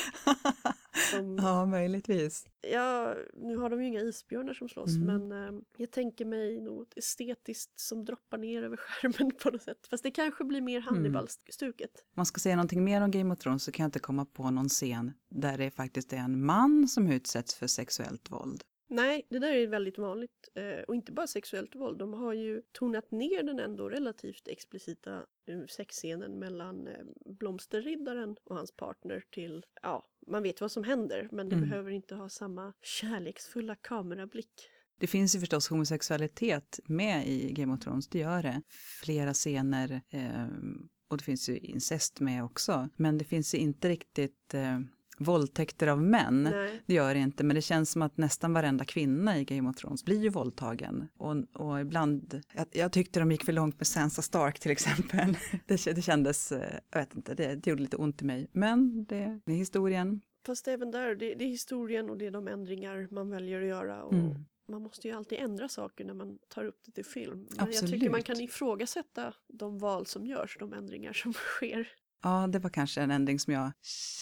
[1.11, 2.47] Som, Ja, möjligtvis.
[2.73, 5.29] ja, nu har de ju inga isbjörnar som slåss, Mm.
[5.29, 9.87] men eh, jag tänker mig något estetiskt som droppar ner över skärmen på något sätt.
[9.91, 10.95] Fast det kanske blir mer Mm.
[10.95, 11.91] Hannibal-stuket.
[11.97, 14.25] Om man ska säga någonting mer om Game of Thrones så kan jag inte komma
[14.25, 18.65] på någon scen där det faktiskt är en man som utsätts för sexuellt våld.
[18.93, 20.49] Nej, det där är väldigt vanligt.
[20.55, 21.99] Eh, och inte bara sexuellt våld.
[21.99, 26.95] De har ju tonat ner den ändå relativt explicita eh, sexscenen mellan eh,
[27.27, 31.69] Blomsterriddaren och hans partner till, ja, man vet vad som händer men det Mm.
[31.69, 34.53] behöver inte ha samma kärleksfulla kamerablick.
[34.99, 38.63] Det finns ju förstås homosexualitet med i Game of Thrones, det gör det.
[39.03, 40.47] Flera scener eh,
[41.09, 42.89] och det finns ju incest med också.
[42.97, 44.81] Men det finns ju inte riktigt eh,
[45.21, 46.43] våldtäkter av män.
[46.43, 46.83] Nej.
[46.87, 49.77] Det gör det inte, men det känns som att nästan varenda kvinna i Game of
[49.77, 51.09] Thrones blir ju våldtagen.
[51.17, 55.37] Och, och ibland, jag, jag tyckte de gick för långt med Sansa Stark till exempel.
[55.67, 58.49] Det, det kändes, eh, jag vet inte, det, det gjorde lite ont i mig.
[58.53, 60.21] Men det, det är historien.
[60.47, 63.69] Fast även där, det, det är historien och det är de ändringar man väljer att
[63.69, 64.03] göra.
[64.03, 64.45] Och Mm.
[64.69, 67.47] Man måste ju alltid ändra saker när man tar upp det till film.
[67.51, 68.11] Men jag tycker Absolut.
[68.11, 71.89] man kan ifrågasätta de val som görs, de ändringar som sker.
[72.23, 73.73] Ja, det var kanske en ändring som jag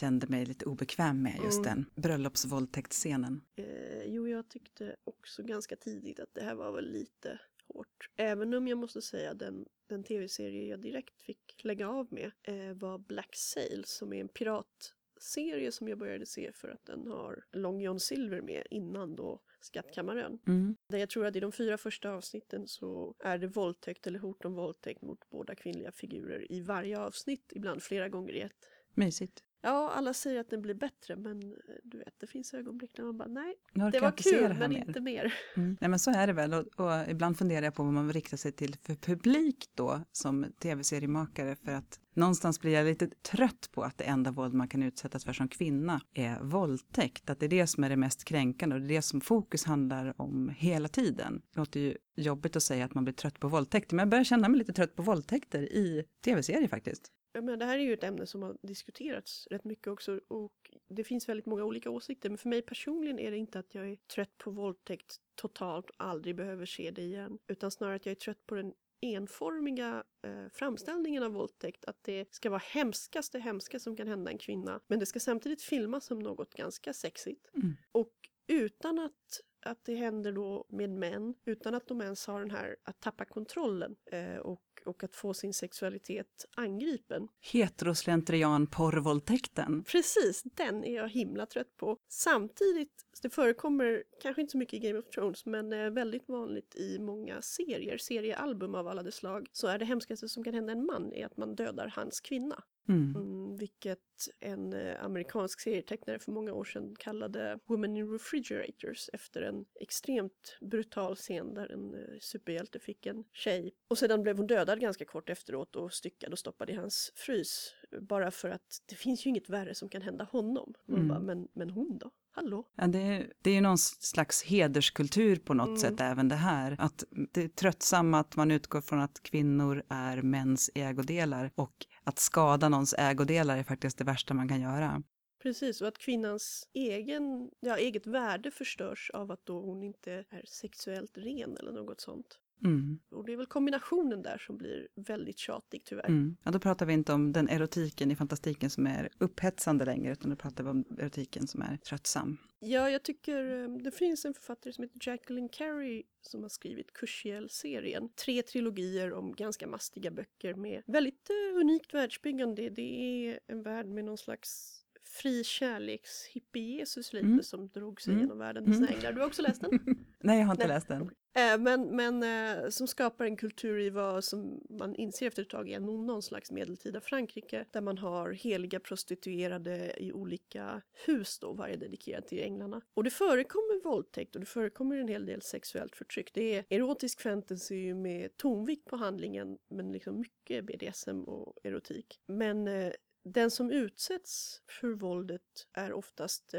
[0.00, 1.74] kände mig lite obekväm med, just Mm.
[1.94, 3.40] den bröllopsvåldtäktsscenen.
[3.56, 8.10] Eh, jo, jag tyckte också ganska tidigt att det här var väl lite hårt.
[8.16, 12.74] Även om jag måste säga den, den tv-serie jag direkt fick lägga av med eh,
[12.76, 17.44] var Black Sail som är en piratserie som jag började se för att den har
[17.52, 20.38] Long John Silver med innan då Skattkammaren.
[20.46, 20.76] Mm.
[20.88, 24.44] Där jag tror att i de fyra första avsnitten så är det våldtäkt eller hot
[24.44, 28.68] om våldtäkt mot båda kvinnliga figurer i varje avsnitt, ibland flera gånger i ett.
[28.94, 29.44] Mysigt.
[29.60, 33.04] Ja, alla säger att den blir bättre men eh, du vet, det finns ögonblick när
[33.04, 33.54] man bara nej,
[33.92, 34.84] det var kul det men mer.
[34.88, 35.34] inte mer.
[35.56, 35.76] Mm.
[35.80, 38.36] Nej men så är det väl och, och ibland funderar jag på vad man riktar
[38.36, 43.82] sig till för publik då som tv-seriemakare för att någonstans blir jag lite trött på
[43.82, 47.30] att det enda våld man kan utsättas för som kvinna är våldtäkt.
[47.30, 49.64] Att det är det som är det mest kränkande och det är det som fokus
[49.64, 51.42] handlar om hela tiden.
[51.52, 54.24] Det låter ju jobbigt att säga att man blir trött på våldtäkter men jag börjar
[54.24, 57.12] känna mig lite trött på våldtäkter i tv-serier faktiskt.
[57.32, 60.70] Ja, men det här är ju ett ämne som har diskuterats rätt mycket också och
[60.88, 62.28] det finns väldigt många olika åsikter.
[62.28, 65.96] Men för mig personligen är det inte att jag är trött på våldtäkt totalt och
[65.98, 67.38] aldrig behöver se det igen.
[67.46, 71.84] Utan snarare att jag är trött på den enformiga eh, framställningen av våldtäkt.
[71.84, 74.80] Att det ska vara hemskaste hemska som kan hända en kvinna.
[74.86, 77.50] Men det ska samtidigt filmas som något ganska sexigt.
[77.54, 77.76] Mm.
[77.92, 78.12] Och
[78.46, 82.76] utan att att det händer då med män utan att de ens har den här
[82.82, 87.28] att tappa kontrollen eh, och, och att få sin sexualitet angripen.
[87.52, 89.84] Heteroslentrian porrvåldtäkten.
[89.84, 91.96] Precis, den är jag himla trött på.
[92.08, 96.76] Samtidigt, det förekommer kanske inte så mycket i Game of Thrones men eh, väldigt vanligt
[96.76, 100.72] i många serier, seriealbum av alla de slag, så är det hemskaste som kan hända
[100.72, 102.62] en man är att man dödar hans kvinna.
[102.88, 103.16] Mm.
[103.16, 103.98] Mm, vilket
[104.40, 110.58] en eh, amerikansk serietecknare för många år sedan kallade Women in Refrigerators efter en extremt
[110.60, 113.70] brutal scen där en eh, superhjälte fick en tjej.
[113.88, 117.74] Och sedan blev hon dödad ganska kort efteråt och styckad och stoppad i hans frys.
[118.00, 120.74] Bara för att det finns ju inget värre som kan hända honom.
[120.86, 121.08] Man Mm.
[121.08, 122.10] bara, men, men hon då?
[122.30, 122.64] Hallå?
[122.76, 125.78] Ja, det, det är ju någon slags hederskultur på något Mm.
[125.78, 126.76] sätt även det här.
[126.78, 132.18] Att det är tröttsamma att man utgår från att kvinnor är mäns ägodelar och att
[132.18, 135.02] skada någons ägodelar är faktiskt det värsta man kan göra.
[135.42, 140.44] Precis, och att kvinnans egen, ja, eget värde förstörs av att då hon inte är
[140.46, 142.38] sexuellt ren eller något sånt.
[142.64, 142.98] Mm.
[143.10, 146.06] Och det är väl kombinationen där som blir väldigt tjatig tyvärr.
[146.08, 146.36] Mm.
[146.42, 150.30] Ja, då pratar vi inte om den erotiken i fantastiken som är upphetsande längre utan
[150.30, 152.36] då pratar vi om erotiken som är tröttsam.
[152.60, 156.92] Ja, jag tycker eh, det finns en författare som heter Jacqueline Carey som har skrivit
[156.92, 158.08] Kushiel-serien.
[158.24, 162.70] Tre trilogier om ganska mastiga böcker med väldigt eh, unikt världsbyggande.
[162.70, 162.82] Det
[163.26, 167.42] är en värld med någon slags fri kärleks hippie-Jesus lite Mm.
[167.42, 168.22] som drog sig Mm.
[168.24, 168.96] genom världen med sina Mm.
[168.96, 169.12] änglar.
[169.12, 169.70] Du har också läst den?
[170.20, 171.10] Nej, jag har inte Nej, läst den.
[171.38, 175.50] Eh, Men, men eh, som skapar en kultur i vad som man inser efter ett
[175.50, 181.52] tag är någon, slags medeltida Frankrike där man har heliga prostituerade i olika hus då,
[181.52, 182.80] varje dedikerat till änglarna.
[182.94, 186.30] Och det förekommer våldtäkt och det förekommer en hel del sexuellt förtryck.
[186.34, 192.20] Det är erotisk fantasy med tonvikt på handlingen men liksom mycket BDSM och erotik.
[192.26, 192.92] Men eh,
[193.24, 196.54] den som utsätts för våldet är oftast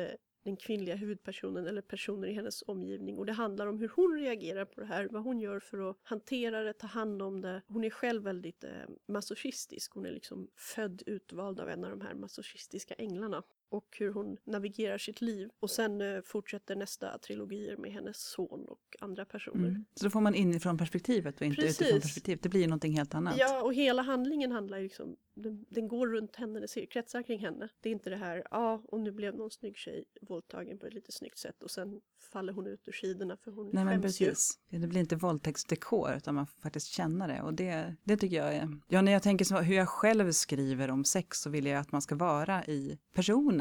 [0.49, 3.17] den kvinnliga huvudpersonen eller personer i hennes omgivning.
[3.17, 5.97] Och det handlar om hur hon reagerar på det här, vad hon gör för att
[6.03, 7.61] hantera det, ta hand om det.
[7.67, 8.71] Hon är själv väldigt eh,
[9.07, 14.13] masochistisk, hon är liksom född utvald av en av de här masochistiska änglarna och hur
[14.13, 15.49] hon navigerar sitt liv.
[15.59, 19.67] Och sen eh, fortsätter nästa trilogier med hennes son och andra personer.
[19.67, 19.85] Mm.
[19.95, 21.81] Så då får man inifrån perspektivet och inte Precis.
[21.81, 22.43] utifrån perspektivet.
[22.43, 23.35] Det blir ju någonting helt annat.
[23.37, 27.39] Ja, och hela handlingen handlar ju liksom, den, den går runt henne, den kretsar kring
[27.39, 27.69] henne.
[27.81, 30.93] Det är inte det här, ja, och nu blev någon snygg tjej våldtagen på ett
[30.93, 32.01] lite snyggt sätt och sen
[32.31, 34.25] faller hon ut ur skidorna för hon Nej men skäms ju.
[34.25, 34.59] precis.
[34.69, 38.53] Det blir inte våldtäktsdekor utan man får faktiskt känna det och det, det tycker jag
[38.53, 38.79] är...
[38.87, 41.91] Ja när jag tänker så, hur jag själv skriver om sex så vill jag att
[41.91, 43.58] man ska vara i personen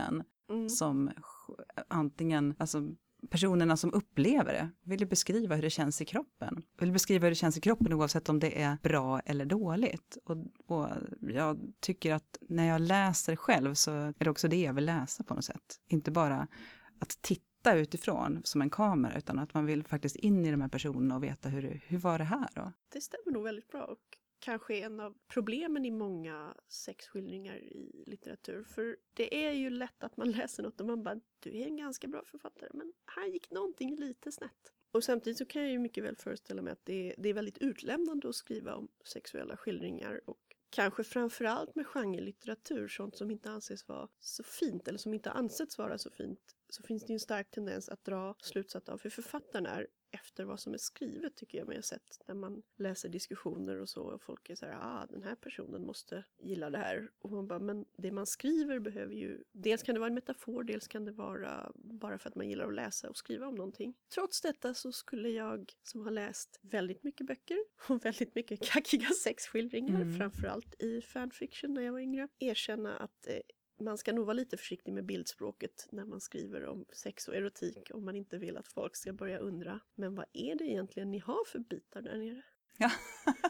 [0.51, 0.69] Mm.
[0.69, 1.11] som
[1.89, 2.83] antingen, alltså
[3.31, 6.63] personerna som upplever det vill ju beskriva hur det känns i kroppen.
[6.79, 10.19] Vill beskriva hur det känns i kroppen oavsett om det är bra eller dåligt.
[10.25, 10.37] Och,
[10.67, 10.89] och
[11.21, 15.25] jag tycker att när jag läser själv så är det också det jag vill läsa
[15.25, 15.81] på något sätt.
[15.89, 16.49] Inte bara
[16.99, 20.69] att titta utifrån som en kamera utan att man vill faktiskt in i de här
[20.69, 22.73] personerna och veta hur, hur var det här då?
[22.93, 28.65] Det stämmer nog väldigt bra och kanske en av problemen i många sexskildringar i litteratur.
[28.65, 31.77] För det är ju lätt att man läser något och man bara, du är en
[31.77, 34.73] ganska bra författare men här gick någonting lite snett.
[34.93, 37.35] Och samtidigt så kan jag ju mycket väl föreställa mig att det är, det är
[37.35, 43.51] väldigt utlämnande att skriva om sexuella skildringar och kanske framförallt med genrelitteratur, sånt som inte
[43.51, 47.15] anses vara så fint eller som inte ansetts vara så fint, så finns det ju
[47.15, 51.37] en stark tendens att dra slutsats av hur författaren är efter vad som är skrivet
[51.37, 54.67] tycker jag mig ha sett när man läser diskussioner och så och folk är så
[54.67, 58.27] här, ah den här personen måste gilla det här och man bara, men det man
[58.27, 62.29] skriver behöver ju, dels kan det vara en metafor, dels kan det vara bara för
[62.29, 63.95] att man gillar att läsa och skriva om någonting.
[64.15, 67.59] Trots detta så skulle jag som har läst väldigt mycket böcker
[67.89, 70.19] och väldigt mycket kackiga sexskildringar, Mm.
[70.19, 73.41] framförallt i fanfiction när jag var yngre, erkänna att eh,
[73.81, 77.91] man ska nog vara lite försiktig med bildspråket när man skriver om sex och erotik
[77.95, 79.81] om man inte vill att folk ska börja undra.
[79.95, 82.43] Men vad är det egentligen ni har för bitar där nere?
[82.79, 82.91] Ja.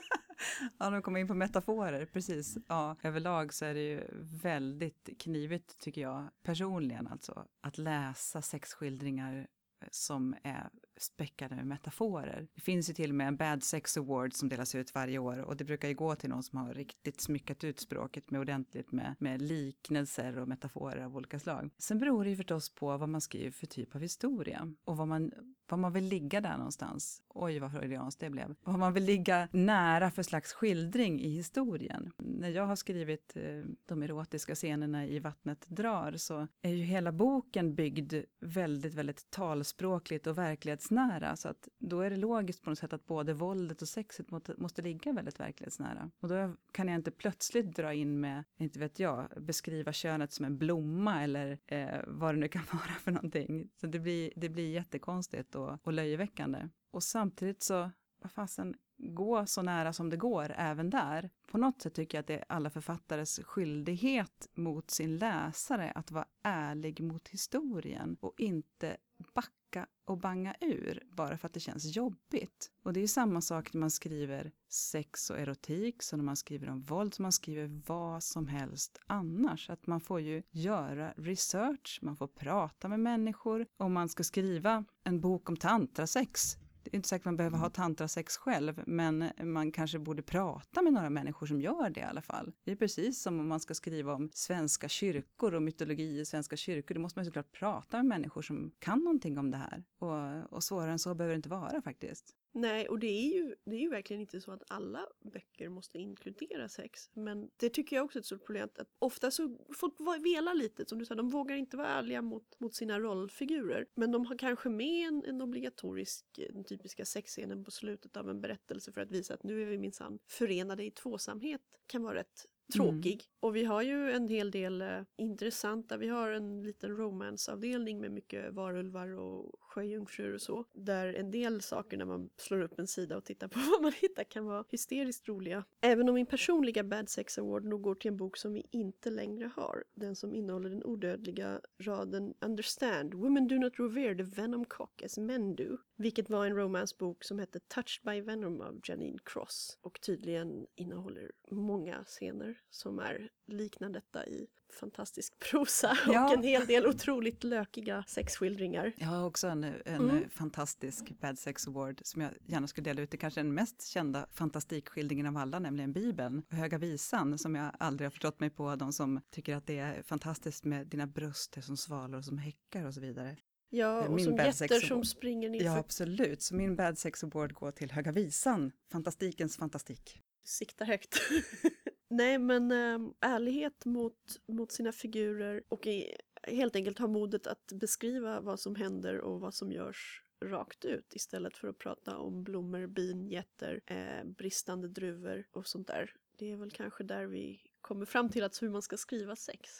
[0.78, 2.58] ja, de kommer in på metaforer, precis.
[2.68, 4.00] Ja, överlag så är det ju
[4.42, 9.46] väldigt knivigt, tycker jag, personligen alltså, att läsa sexskildringar
[9.90, 10.70] som är
[11.02, 12.48] späckade med metaforer.
[12.54, 15.38] Det finns ju till och med en Bad Sex Award som delas ut varje år
[15.38, 18.92] och det brukar ju gå till någon som har riktigt smyckat ut språket med ordentligt
[18.92, 21.70] med, med liknelser och metaforer av olika slag.
[21.78, 25.08] Sen beror det ju förstås på vad man skriver för typ av historia och vad
[25.08, 25.32] man,
[25.68, 27.22] vad man vill ligga där någonstans.
[27.40, 28.54] Oj, vad freudianskt det blev.
[28.62, 32.12] Vad man vill ligga nära för slags skildring i historien.
[32.16, 33.42] När jag har skrivit eh,
[33.86, 40.26] de erotiska scenerna i Vattnet drar så är ju hela boken byggd väldigt, väldigt talspråkligt
[40.26, 41.36] och verklighetsnära.
[41.36, 44.54] Så att då är det logiskt på något sätt att både våldet och sexet måste,
[44.56, 46.10] måste ligga väldigt verklighetsnära.
[46.20, 50.44] Och då kan jag inte plötsligt dra in med, inte vet jag, beskriva könet som
[50.44, 53.70] en blomma eller eh, vad det nu kan vara för någonting.
[53.80, 56.68] Så det blir, det blir jättekonstigt och, och löjeväckande.
[56.90, 57.90] Och samtidigt så,
[58.22, 61.30] vad fasen, gå så nära som det går även där.
[61.46, 66.10] På något sätt tycker jag att det är alla författares skyldighet mot sin läsare att
[66.10, 68.96] vara ärlig mot historien och inte
[69.34, 72.70] backa och banga ur bara för att det känns jobbigt.
[72.82, 76.68] Och det är samma sak när man skriver sex och erotik, som när man skriver
[76.68, 79.70] om våld, så man skriver vad som helst annars.
[79.70, 83.66] Att man får ju göra research, man får prata med människor.
[83.76, 86.56] Om man ska skriva en bok om tantrasex,
[86.90, 90.92] det är inte säkert man behöver ha tantrasex själv, men man kanske borde prata med
[90.92, 92.52] några människor som gör det i alla fall.
[92.64, 96.56] Det är precis som om man ska skriva om svenska kyrkor och mytologi i svenska
[96.56, 96.94] kyrkor.
[96.94, 99.84] Då måste man såklart prata med människor som kan någonting om det här.
[99.98, 102.34] Och, och svårare än så behöver det inte vara faktiskt.
[102.52, 105.98] Nej, och det är, ju, det är ju verkligen inte så att alla böcker måste
[105.98, 107.10] inkludera sex.
[107.12, 108.68] Men det tycker jag också är ett stort problem.
[108.78, 109.94] Att ofta så folk
[110.24, 113.86] velar lite, som du sa, de vågar inte vara ärliga mot, mot sina rollfigurer.
[113.94, 118.40] Men de har kanske med en, en obligatorisk, den typiska sexscenen på slutet av en
[118.40, 121.62] berättelse för att visa att nu är vi minsann förenade i tvåsamhet.
[121.86, 123.22] Kan vara rätt tråkig.
[123.40, 128.12] Och vi har ju en hel del eh, intressanta, vi har en liten romanceavdelning med
[128.12, 130.64] mycket varulvar och sjöjungfrur och så.
[130.72, 133.92] Där en del saker när man slår upp en sida och tittar på vad man
[133.92, 135.64] hittar kan vara hysteriskt roliga.
[135.80, 139.10] Även om min personliga Bad Sex Award nog går till en bok som vi inte
[139.10, 139.84] längre har.
[139.94, 145.18] Den som innehåller den odödliga raden Understand, Women do not revere the venom cock as
[145.18, 145.76] men do.
[145.96, 149.78] Vilket var en romancebok som hette Touched by Venom av Janine Cross.
[149.80, 156.26] Och tydligen innehåller många scener som är liknande detta i fantastisk prosa Ja.
[156.28, 158.92] och en hel del otroligt lökiga sexskildringar.
[158.96, 160.30] Jag har också en, en Mm.
[160.30, 163.10] fantastisk Bad Sex Award som jag gärna skulle dela ut.
[163.10, 166.42] Det är kanske den mest kända fantastikskildringen av alla, nämligen Bibeln.
[166.50, 170.02] Höga visan, som jag aldrig har förstått mig på, de som tycker att det är
[170.02, 173.36] fantastiskt med dina bröst som svalor som häckar och så vidare.
[173.70, 176.42] Ja, och Min som jätter som springer Ja, ner absolut.
[176.42, 180.20] Så min Bad Sex Award går till Höga visan, fantastikens fantastik.
[180.44, 181.18] siktar högt.
[182.10, 187.72] Nej, men ehm, ärlighet mot, mot sina figurer och i, helt enkelt ha modet att
[187.72, 192.44] beskriva vad som händer och vad som görs rakt ut istället för att prata om
[192.44, 196.14] blommor, bin, getter, eh, bristande druvor och sånt där.
[196.36, 199.70] Det är väl kanske där vi kommer fram till att hur man ska skriva sex.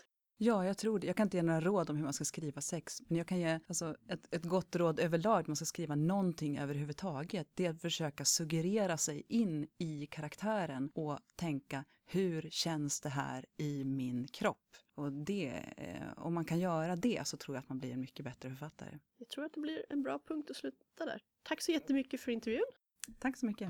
[0.41, 1.07] Ja, jag tror det.
[1.07, 3.39] Jag kan inte ge några råd om hur man ska skriva sex, men jag kan
[3.39, 5.49] ge alltså, ett, ett gott råd överlag.
[5.49, 7.49] Man ska skriva någonting överhuvudtaget.
[7.55, 13.47] Det är att försöka suggerera sig in i karaktären och tänka hur känns det här
[13.57, 14.76] i min kropp?
[14.95, 18.01] Och det, eh, om man kan göra det så tror jag att man blir en
[18.01, 18.99] mycket bättre författare.
[19.16, 21.22] Jag tror att det blir en bra punkt att sluta där.
[21.43, 22.64] Tack så jättemycket för intervjun.
[23.18, 23.68] Tack så mycket.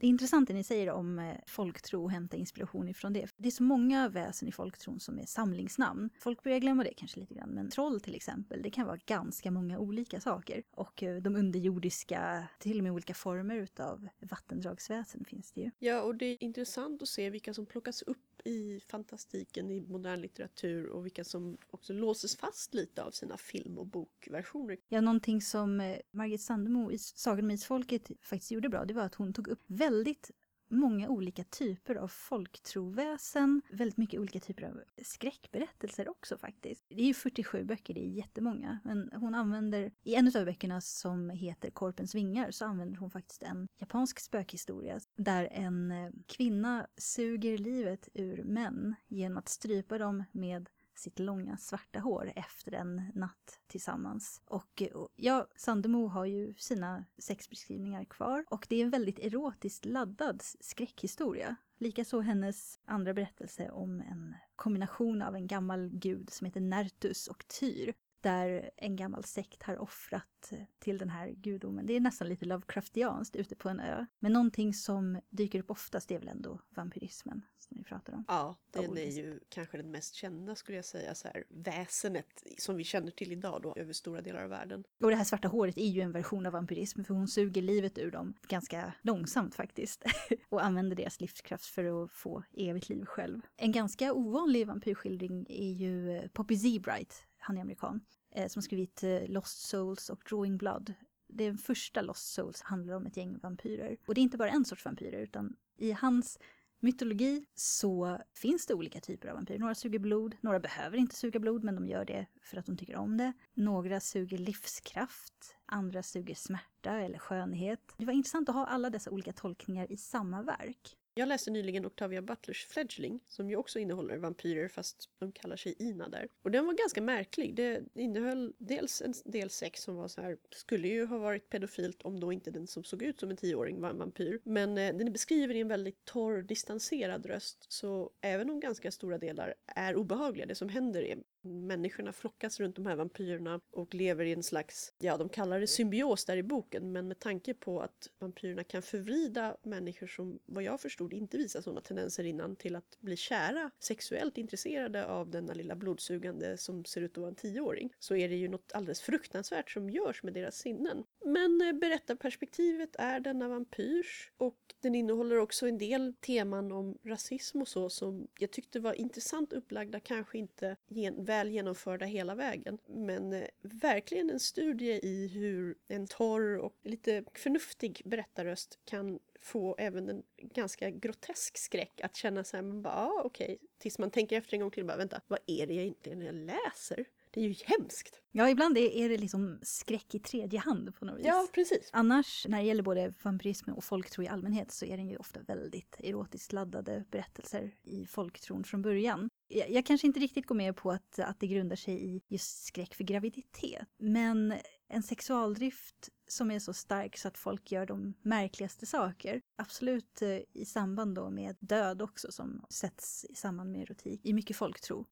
[0.00, 3.28] Det är intressant det ni säger om eh, folktro och hämta inspiration ifrån det.
[3.36, 6.10] Det är så många väsen i folktron som är samlingsnamn.
[6.18, 9.50] Folk börjar glömma det kanske lite grann, men troll till exempel, det kan vara ganska
[9.50, 10.62] många olika saker.
[10.70, 15.70] Och eh, de underjordiska, till och med olika former utav vattendragsväsen finns det ju.
[15.78, 20.20] Ja, och det är intressant att se vilka som plockas upp i fantastiken i modern
[20.20, 24.78] litteratur och vilka som också låses fast lite av sina film och bokversioner.
[24.88, 29.02] Ja, någonting som eh, Margit Sandemo i Sagan om Isfolket faktiskt gjorde bra, det var
[29.02, 30.30] att hon tog upp väldigt
[30.70, 36.84] många olika typer av folktroväsen, väldigt mycket olika typer av skräckberättelser också faktiskt.
[36.88, 38.78] Det är ju 47 böcker, det är jättemånga.
[38.84, 43.42] Men hon använder, i en av böckerna som heter Korpens vingar, så använder hon faktiskt
[43.42, 45.92] en japansk spökhistoria där en
[46.26, 50.68] kvinna suger livet ur män genom att strypa dem med
[50.98, 54.42] sitt långa svarta hår efter en natt tillsammans.
[54.44, 59.84] Och eh, ja, Sandemo har ju sina sexbeskrivningar kvar och det är en väldigt erotiskt
[59.84, 61.56] laddad skräckhistoria.
[61.78, 67.44] Likaså hennes andra berättelse om en kombination av en gammal gud som heter Nertus och
[67.48, 71.86] Tyr där en gammal sekt har offrat till den här gudomen.
[71.86, 74.06] Det är nästan lite Lovecraftianskt ute på en ö.
[74.18, 78.24] Men någonting som dyker upp oftast är väl ändå vampyrismen som vi pratar om.
[78.28, 82.76] Ja, den är ju kanske den mest kända skulle jag säga, så här, väsenet som
[82.76, 84.84] vi känner till idag då över stora delar av världen.
[85.00, 87.98] Och det här svarta håret är ju en version av vampyrism för hon suger livet
[87.98, 90.04] ur dem ganska långsamt faktiskt
[90.48, 93.40] och använder deras livskraft för att få evigt liv själv.
[93.56, 98.00] En ganska ovanlig vampyrskildring är ju Poppy Zebright han är amerikan,
[98.34, 100.94] eh, som skrivit eh, Lost Souls och Drawing Blood.
[101.28, 103.96] Den första Lost Souls handlar om ett gäng vampyrer.
[104.06, 106.38] Och det är inte bara en sorts vampyrer, utan i hans
[106.80, 109.58] mytologi så finns det olika typer av vampyrer.
[109.58, 112.76] Några suger blod, några behöver inte suga blod, men de gör det för att de
[112.76, 113.32] tycker om det.
[113.54, 117.94] Några suger livskraft, andra suger smärta eller skönhet.
[117.98, 120.96] Det var intressant att ha alla dessa olika tolkningar i samma verk.
[121.18, 125.74] Jag läste nyligen Octavia Butlers Fledgling som ju också innehåller vampyrer fast de kallar sig
[125.78, 126.28] Ina där.
[126.42, 127.54] Och den var ganska märklig.
[127.54, 132.02] Det innehöll dels en del sex som var så här, skulle ju ha varit pedofilt
[132.02, 134.40] om då inte den som såg ut som en tioåring var en vampyr.
[134.44, 139.18] Men eh, den beskriver i en väldigt torr, distanserad röst så även om ganska stora
[139.18, 141.18] delar är obehagliga, det som händer är
[141.48, 145.66] människorna flockas runt de här vampyrerna och lever i en slags, ja de kallar det
[145.66, 150.62] symbios där i boken, men med tanke på att vampyrerna kan förvrida människor som vad
[150.62, 155.54] jag förstod inte visar sådana tendenser innan till att bli kära, sexuellt intresserade av denna
[155.54, 159.00] lilla blodsugande som ser ut att vara en tioåring, så är det ju något alldeles
[159.00, 161.04] fruktansvärt som görs med deras sinnen.
[161.24, 167.60] Men eh, berättarperspektivet är denna vampyrs och den innehåller också en del teman om rasism
[167.60, 172.78] och så som jag tyckte var intressant upplagda, kanske inte gen väl genomförda hela vägen.
[172.86, 179.76] Men eh, verkligen en studie i hur en torr och lite förnuftig berättarröst kan få
[179.78, 183.68] även en ganska grotesk skräck att känna sig, man bara, ah, okej, okay.
[183.78, 187.04] tills man tänker efter en gång till, bara vänta, vad är det egentligen jag läser?
[187.30, 188.20] Det är ju hemskt.
[188.32, 191.26] Ja, ibland är det liksom skräck i tredje hand på något vis.
[191.26, 191.90] Ja, precis.
[191.92, 195.40] Annars, när det gäller både vampyrism och folktro i allmänhet, så är den ju ofta
[195.40, 199.30] väldigt erotiskt laddade berättelser i folktron från början.
[199.48, 202.64] Jag, jag kanske inte riktigt går med på att, att det grundar sig i just
[202.64, 204.54] skräck för graviditet, men
[204.88, 209.42] en sexualdrift som är så stark så att folk gör de märkligaste saker.
[209.56, 214.32] Absolut eh, i samband då med död också som sätts i samband med erotik i
[214.32, 215.06] mycket folktro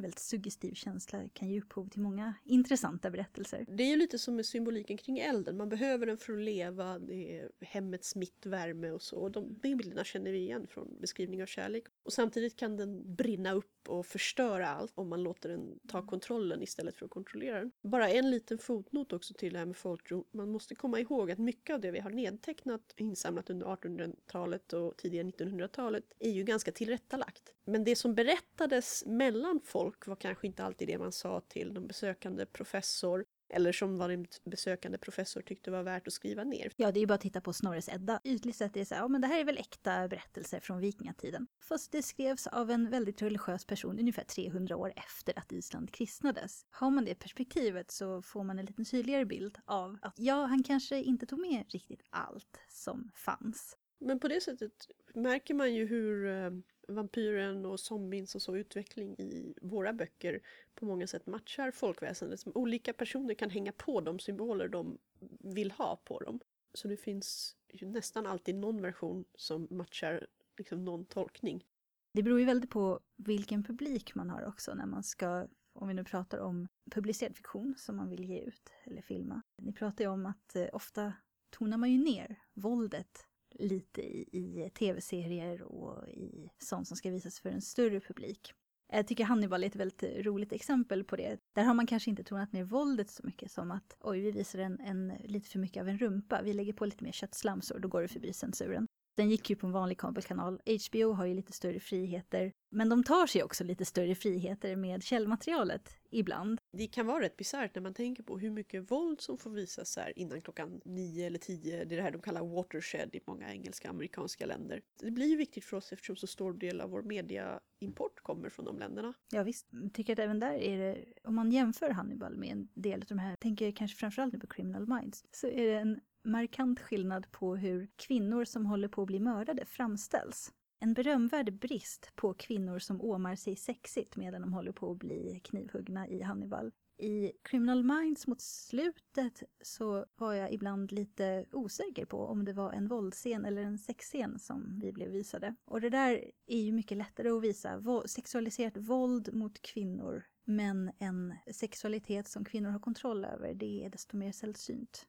[0.00, 3.64] väldigt suggestiv känsla kan ge upphov till många intressanta berättelser.
[3.68, 5.56] Det är ju lite som med symboliken kring elden.
[5.56, 9.16] Man behöver den för att leva, det är hemmets mittvärme och så.
[9.16, 11.84] Och de, de bilderna känner vi igen från beskrivning av kärlek.
[12.02, 16.62] Och samtidigt kan den brinna upp och förstöra allt om man låter den ta kontrollen
[16.62, 17.72] istället för att kontrollera den.
[17.82, 20.24] Bara en liten fotnot också till det här med folktro.
[20.30, 24.72] Man måste komma ihåg att mycket av det vi har nedtecknat och insamlat under 1800-talet
[24.72, 27.54] och tidigare 1900-talet är ju ganska tillrättalagt.
[27.70, 31.86] Men det som berättades mellan folk var kanske inte alltid det man sa till någon
[31.86, 36.72] besökande professor eller som vad en besökande professor tyckte var värt att skriva ner.
[36.76, 38.20] Ja, det är ju bara att titta på Snorres Edda.
[38.24, 40.80] Ytligt sett är det så här, ja men det här är väl äkta berättelser från
[40.80, 41.46] vikingatiden.
[41.60, 46.66] Fast det skrevs av en väldigt religiös person ungefär 300 år efter att Island kristnades.
[46.70, 50.62] Har man det perspektivet så får man en lite tydligare bild av att ja, han
[50.62, 53.76] kanske inte tog med riktigt allt som fanns.
[54.00, 54.72] Men på det sättet
[55.14, 56.50] märker man ju hur eh,
[56.88, 60.40] vampyren och zombiens och så utveckling i våra böcker
[60.74, 62.40] på många sätt matchar folkväsendet.
[62.46, 64.98] Olika personer kan hänga på de symboler de
[65.40, 66.40] vill ha på dem.
[66.74, 70.26] Så det finns ju nästan alltid någon version som matchar
[70.58, 71.64] liksom någon tolkning.
[72.12, 75.94] Det beror ju väldigt på vilken publik man har också när man ska, om vi
[75.94, 79.42] nu pratar om publicerad fiktion som man vill ge ut eller filma.
[79.56, 81.12] Ni pratar ju om att eh, ofta
[81.50, 83.26] tonar man ju ner våldet
[83.58, 88.54] lite i, i tv-serier och i sånt som ska visas för en större publik.
[88.92, 91.38] Jag tycker Hannibal är ett väldigt roligt exempel på det.
[91.52, 94.58] Där har man kanske inte tonat ner våldet så mycket som att oj, vi visar
[94.58, 96.42] en, en lite för mycket av en rumpa.
[96.42, 98.86] Vi lägger på lite mer köttslamsor, då går det förbi censuren.
[99.16, 100.60] Den gick ju på en vanlig kabelkanal.
[100.88, 102.52] HBO har ju lite större friheter.
[102.70, 106.58] Men de tar sig också lite större friheter med källmaterialet ibland.
[106.72, 109.96] Det kan vara rätt bisarrt när man tänker på hur mycket våld som får visas
[109.96, 111.84] här innan klockan nio eller tio.
[111.84, 114.82] Det är det här de kallar watershed i många engelska och amerikanska länder.
[115.00, 118.64] Det blir ju viktigt för oss eftersom så stor del av vår mediaimport kommer från
[118.64, 119.14] de länderna.
[119.30, 122.68] Ja visst, jag tycker att även där är det, om man jämför Hannibal med en
[122.74, 126.00] del av de här, tänker kanske framförallt nu på Criminal Minds, så är det en
[126.24, 130.52] markant skillnad på hur kvinnor som håller på att bli mördade framställs.
[130.80, 135.40] En berömvärd brist på kvinnor som åmar sig sexigt medan de håller på att bli
[135.44, 136.72] knivhuggna i Hannibal.
[136.98, 142.72] I Criminal Minds mot slutet så var jag ibland lite osäker på om det var
[142.72, 145.54] en våldsscen eller en sexscen som vi blev visade.
[145.64, 147.82] Och det där är ju mycket lättare att visa.
[148.06, 154.16] Sexualiserat våld mot kvinnor men en sexualitet som kvinnor har kontroll över, det är desto
[154.16, 155.06] mer sällsynt.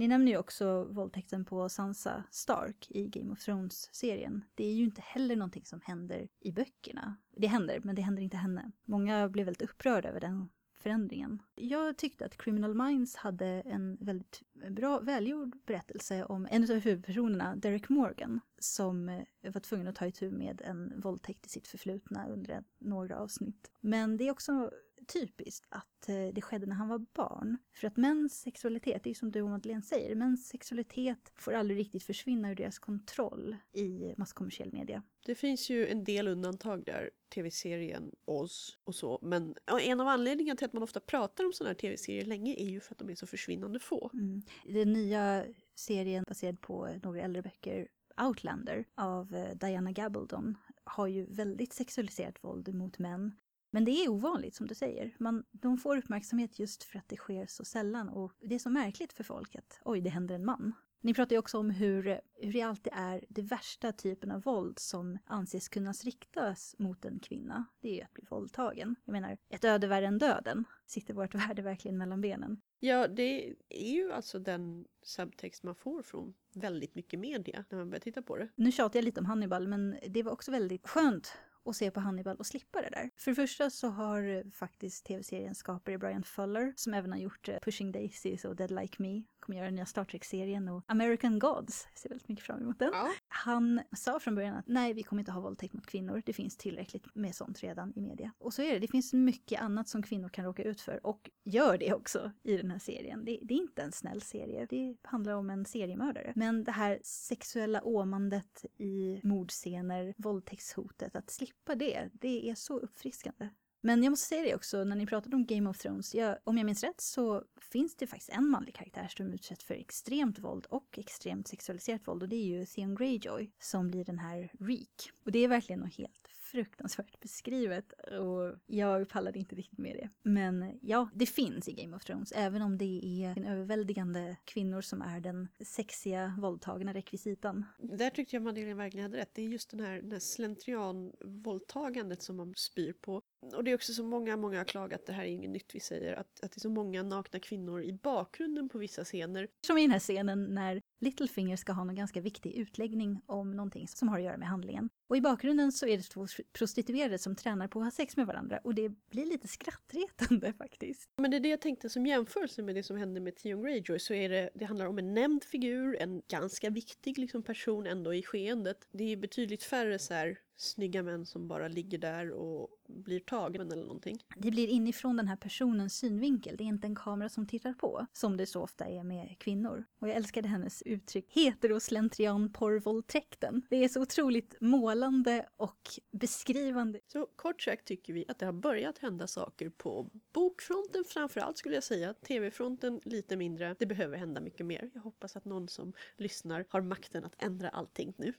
[0.00, 4.44] Ni nämner ju också våldtäkten på Sansa Stark i Game of Thrones-serien.
[4.54, 7.16] Det är ju inte heller någonting som händer i böckerna.
[7.36, 8.72] Det händer, men det händer inte henne.
[8.84, 11.42] Många blev väldigt upprörda över den förändringen.
[11.54, 17.56] Jag tyckte att Criminal Minds hade en väldigt bra, välgjord berättelse om en av huvudpersonerna,
[17.56, 22.28] Derek Morgan, som eh, var tvungen att ta itu med en våldtäkt i sitt förflutna
[22.28, 23.70] under några avsnitt.
[23.80, 24.70] Men det är också
[25.12, 27.56] typiskt att eh, det skedde när han var barn.
[27.72, 31.78] För att mäns sexualitet, det är som du och Madeleine säger, mäns sexualitet får aldrig
[31.78, 35.02] riktigt försvinna ur deras kontroll i masskommersiell media.
[35.26, 40.56] Det finns ju en del undantag där, tv-serien Oz och så, men en av anledningarna
[40.56, 43.10] till att man ofta pratar om sådana här tv-serier länge är ju för att de
[43.10, 44.10] är så försvinnande få.
[44.14, 44.42] Mm.
[44.64, 45.44] Den nya
[45.74, 47.88] serien baserad på några äldre böcker
[48.20, 53.36] Outlander av eh, Diana Gabaldon har ju väldigt sexualiserat våld mot män.
[53.70, 55.14] Men det är ovanligt som du säger.
[55.18, 58.70] Man, de får uppmärksamhet just för att det sker så sällan och det är så
[58.70, 60.72] märkligt för folk att oj, det händer en man.
[61.02, 64.78] Ni pratar ju också om hur, hur det alltid är det värsta typen av våld
[64.78, 67.64] som anses kunna riktas mot en kvinna.
[67.80, 68.96] Det är ju att bli våldtagen.
[69.04, 70.64] Jag menar, ett öde värre än döden.
[70.86, 72.60] Sitter vårt värde verkligen mellan benen?
[72.80, 77.90] Ja, det är ju alltså den subtext man får från väldigt mycket media när man
[77.90, 78.48] börjar titta på det.
[78.54, 82.00] Nu tjatar jag lite om Hannibal, men det var också väldigt skönt och se på
[82.00, 83.10] Hannibal och slippa det där.
[83.16, 87.58] För det första så har faktiskt tv-seriens skapare Brian Fuller, som även har gjort eh,
[87.62, 91.88] Pushing Daisies och Dead Like Me, kommer göra den nya Star Trek-serien och American Gods,
[91.90, 92.90] jag ser väldigt mycket fram emot den.
[92.92, 93.10] Ja.
[93.28, 96.56] Han sa från början att nej, vi kommer inte ha våldtäkt mot kvinnor, det finns
[96.56, 98.32] tillräckligt med sånt redan i media.
[98.38, 101.30] Och så är det, det finns mycket annat som kvinnor kan råka ut för och
[101.44, 103.24] gör det också i den här serien.
[103.24, 106.32] Det, det är inte en snäll serie, det handlar om en seriemördare.
[106.36, 113.48] Men det här sexuella åmandet i mordscener, våldtäktshotet, att slippa det, det är så uppfriskande.
[113.82, 116.58] Men jag måste säga det också, när ni pratade om Game of Thrones, jag, om
[116.58, 120.66] jag minns rätt så finns det faktiskt en manlig karaktär som utsätts för extremt våld
[120.66, 125.10] och extremt sexualiserat våld och det är ju Theon Greyjoy som blir den här Reek.
[125.24, 130.08] Och det är verkligen något helt fruktansvärt beskrivet och jag pallade inte riktigt med det.
[130.22, 134.80] Men ja, det finns i Game of Thrones, även om det är en överväldigande kvinnor
[134.80, 137.64] som är den sexiga våldtagna rekvisitan.
[137.78, 139.34] Där tyckte jag Madeleine verkligen hade rätt.
[139.34, 143.22] Det är just den här, den här slentrian-våldtagandet som man spyr på.
[143.54, 145.80] Och det är också så många, många har klagat, det här är inget nytt vi
[145.80, 149.48] säger, att, att det är så många nakna kvinnor i bakgrunden på vissa scener.
[149.66, 153.88] Som i den här scenen när Littlefinger ska ha någon ganska viktig utläggning om någonting
[153.88, 154.88] som har att göra med handlingen.
[155.08, 158.26] Och i bakgrunden så är det två prostituerade som tränar på att ha sex med
[158.26, 161.10] varandra och det blir lite skrattretande faktiskt.
[161.16, 163.98] Men det är det jag tänkte som jämförelse med det som hände med Theon Greyjoy
[163.98, 168.14] så är det, det handlar om en nämnd figur, en ganska viktig liksom, person ändå
[168.14, 168.88] i skeendet.
[168.92, 173.62] Det är betydligt färre så här snygga män som bara ligger där och blir tagna
[173.62, 174.18] eller någonting.
[174.36, 178.06] Det blir inifrån den här personens synvinkel, det är inte en kamera som tittar på,
[178.12, 179.84] som det så ofta är med kvinnor.
[179.98, 183.62] Och jag älskade hennes uttryck heteroslentrian porrvåldtäkten.
[183.70, 187.00] Det är så otroligt målande och beskrivande.
[187.06, 191.74] Så kort sagt tycker vi att det har börjat hända saker på bokfronten framförallt skulle
[191.74, 192.14] jag säga.
[192.14, 193.76] TV-fronten lite mindre.
[193.78, 194.90] Det behöver hända mycket mer.
[194.94, 198.32] Jag hoppas att någon som lyssnar har makten att ändra allting nu.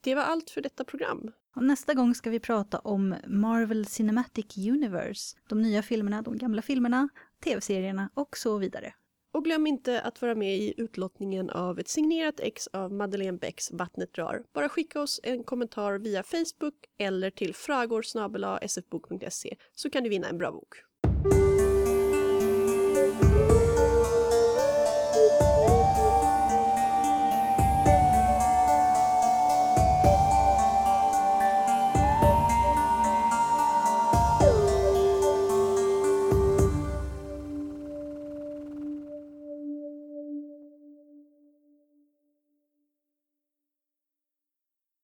[0.00, 1.32] Det var allt för detta program.
[1.56, 5.36] Och nästa gång ska vi prata om Marvel Cinematic Universe.
[5.48, 7.08] De nya filmerna, de gamla filmerna,
[7.44, 8.94] tv-serierna och så vidare.
[9.32, 13.70] Och glöm inte att vara med i utlottningen av ett signerat ex av Madeleine Becks
[13.72, 14.42] Vattnet drar.
[14.52, 18.02] Bara skicka oss en kommentar via Facebook eller till fragor
[18.68, 20.74] sfbok.se så kan du vinna en bra bok.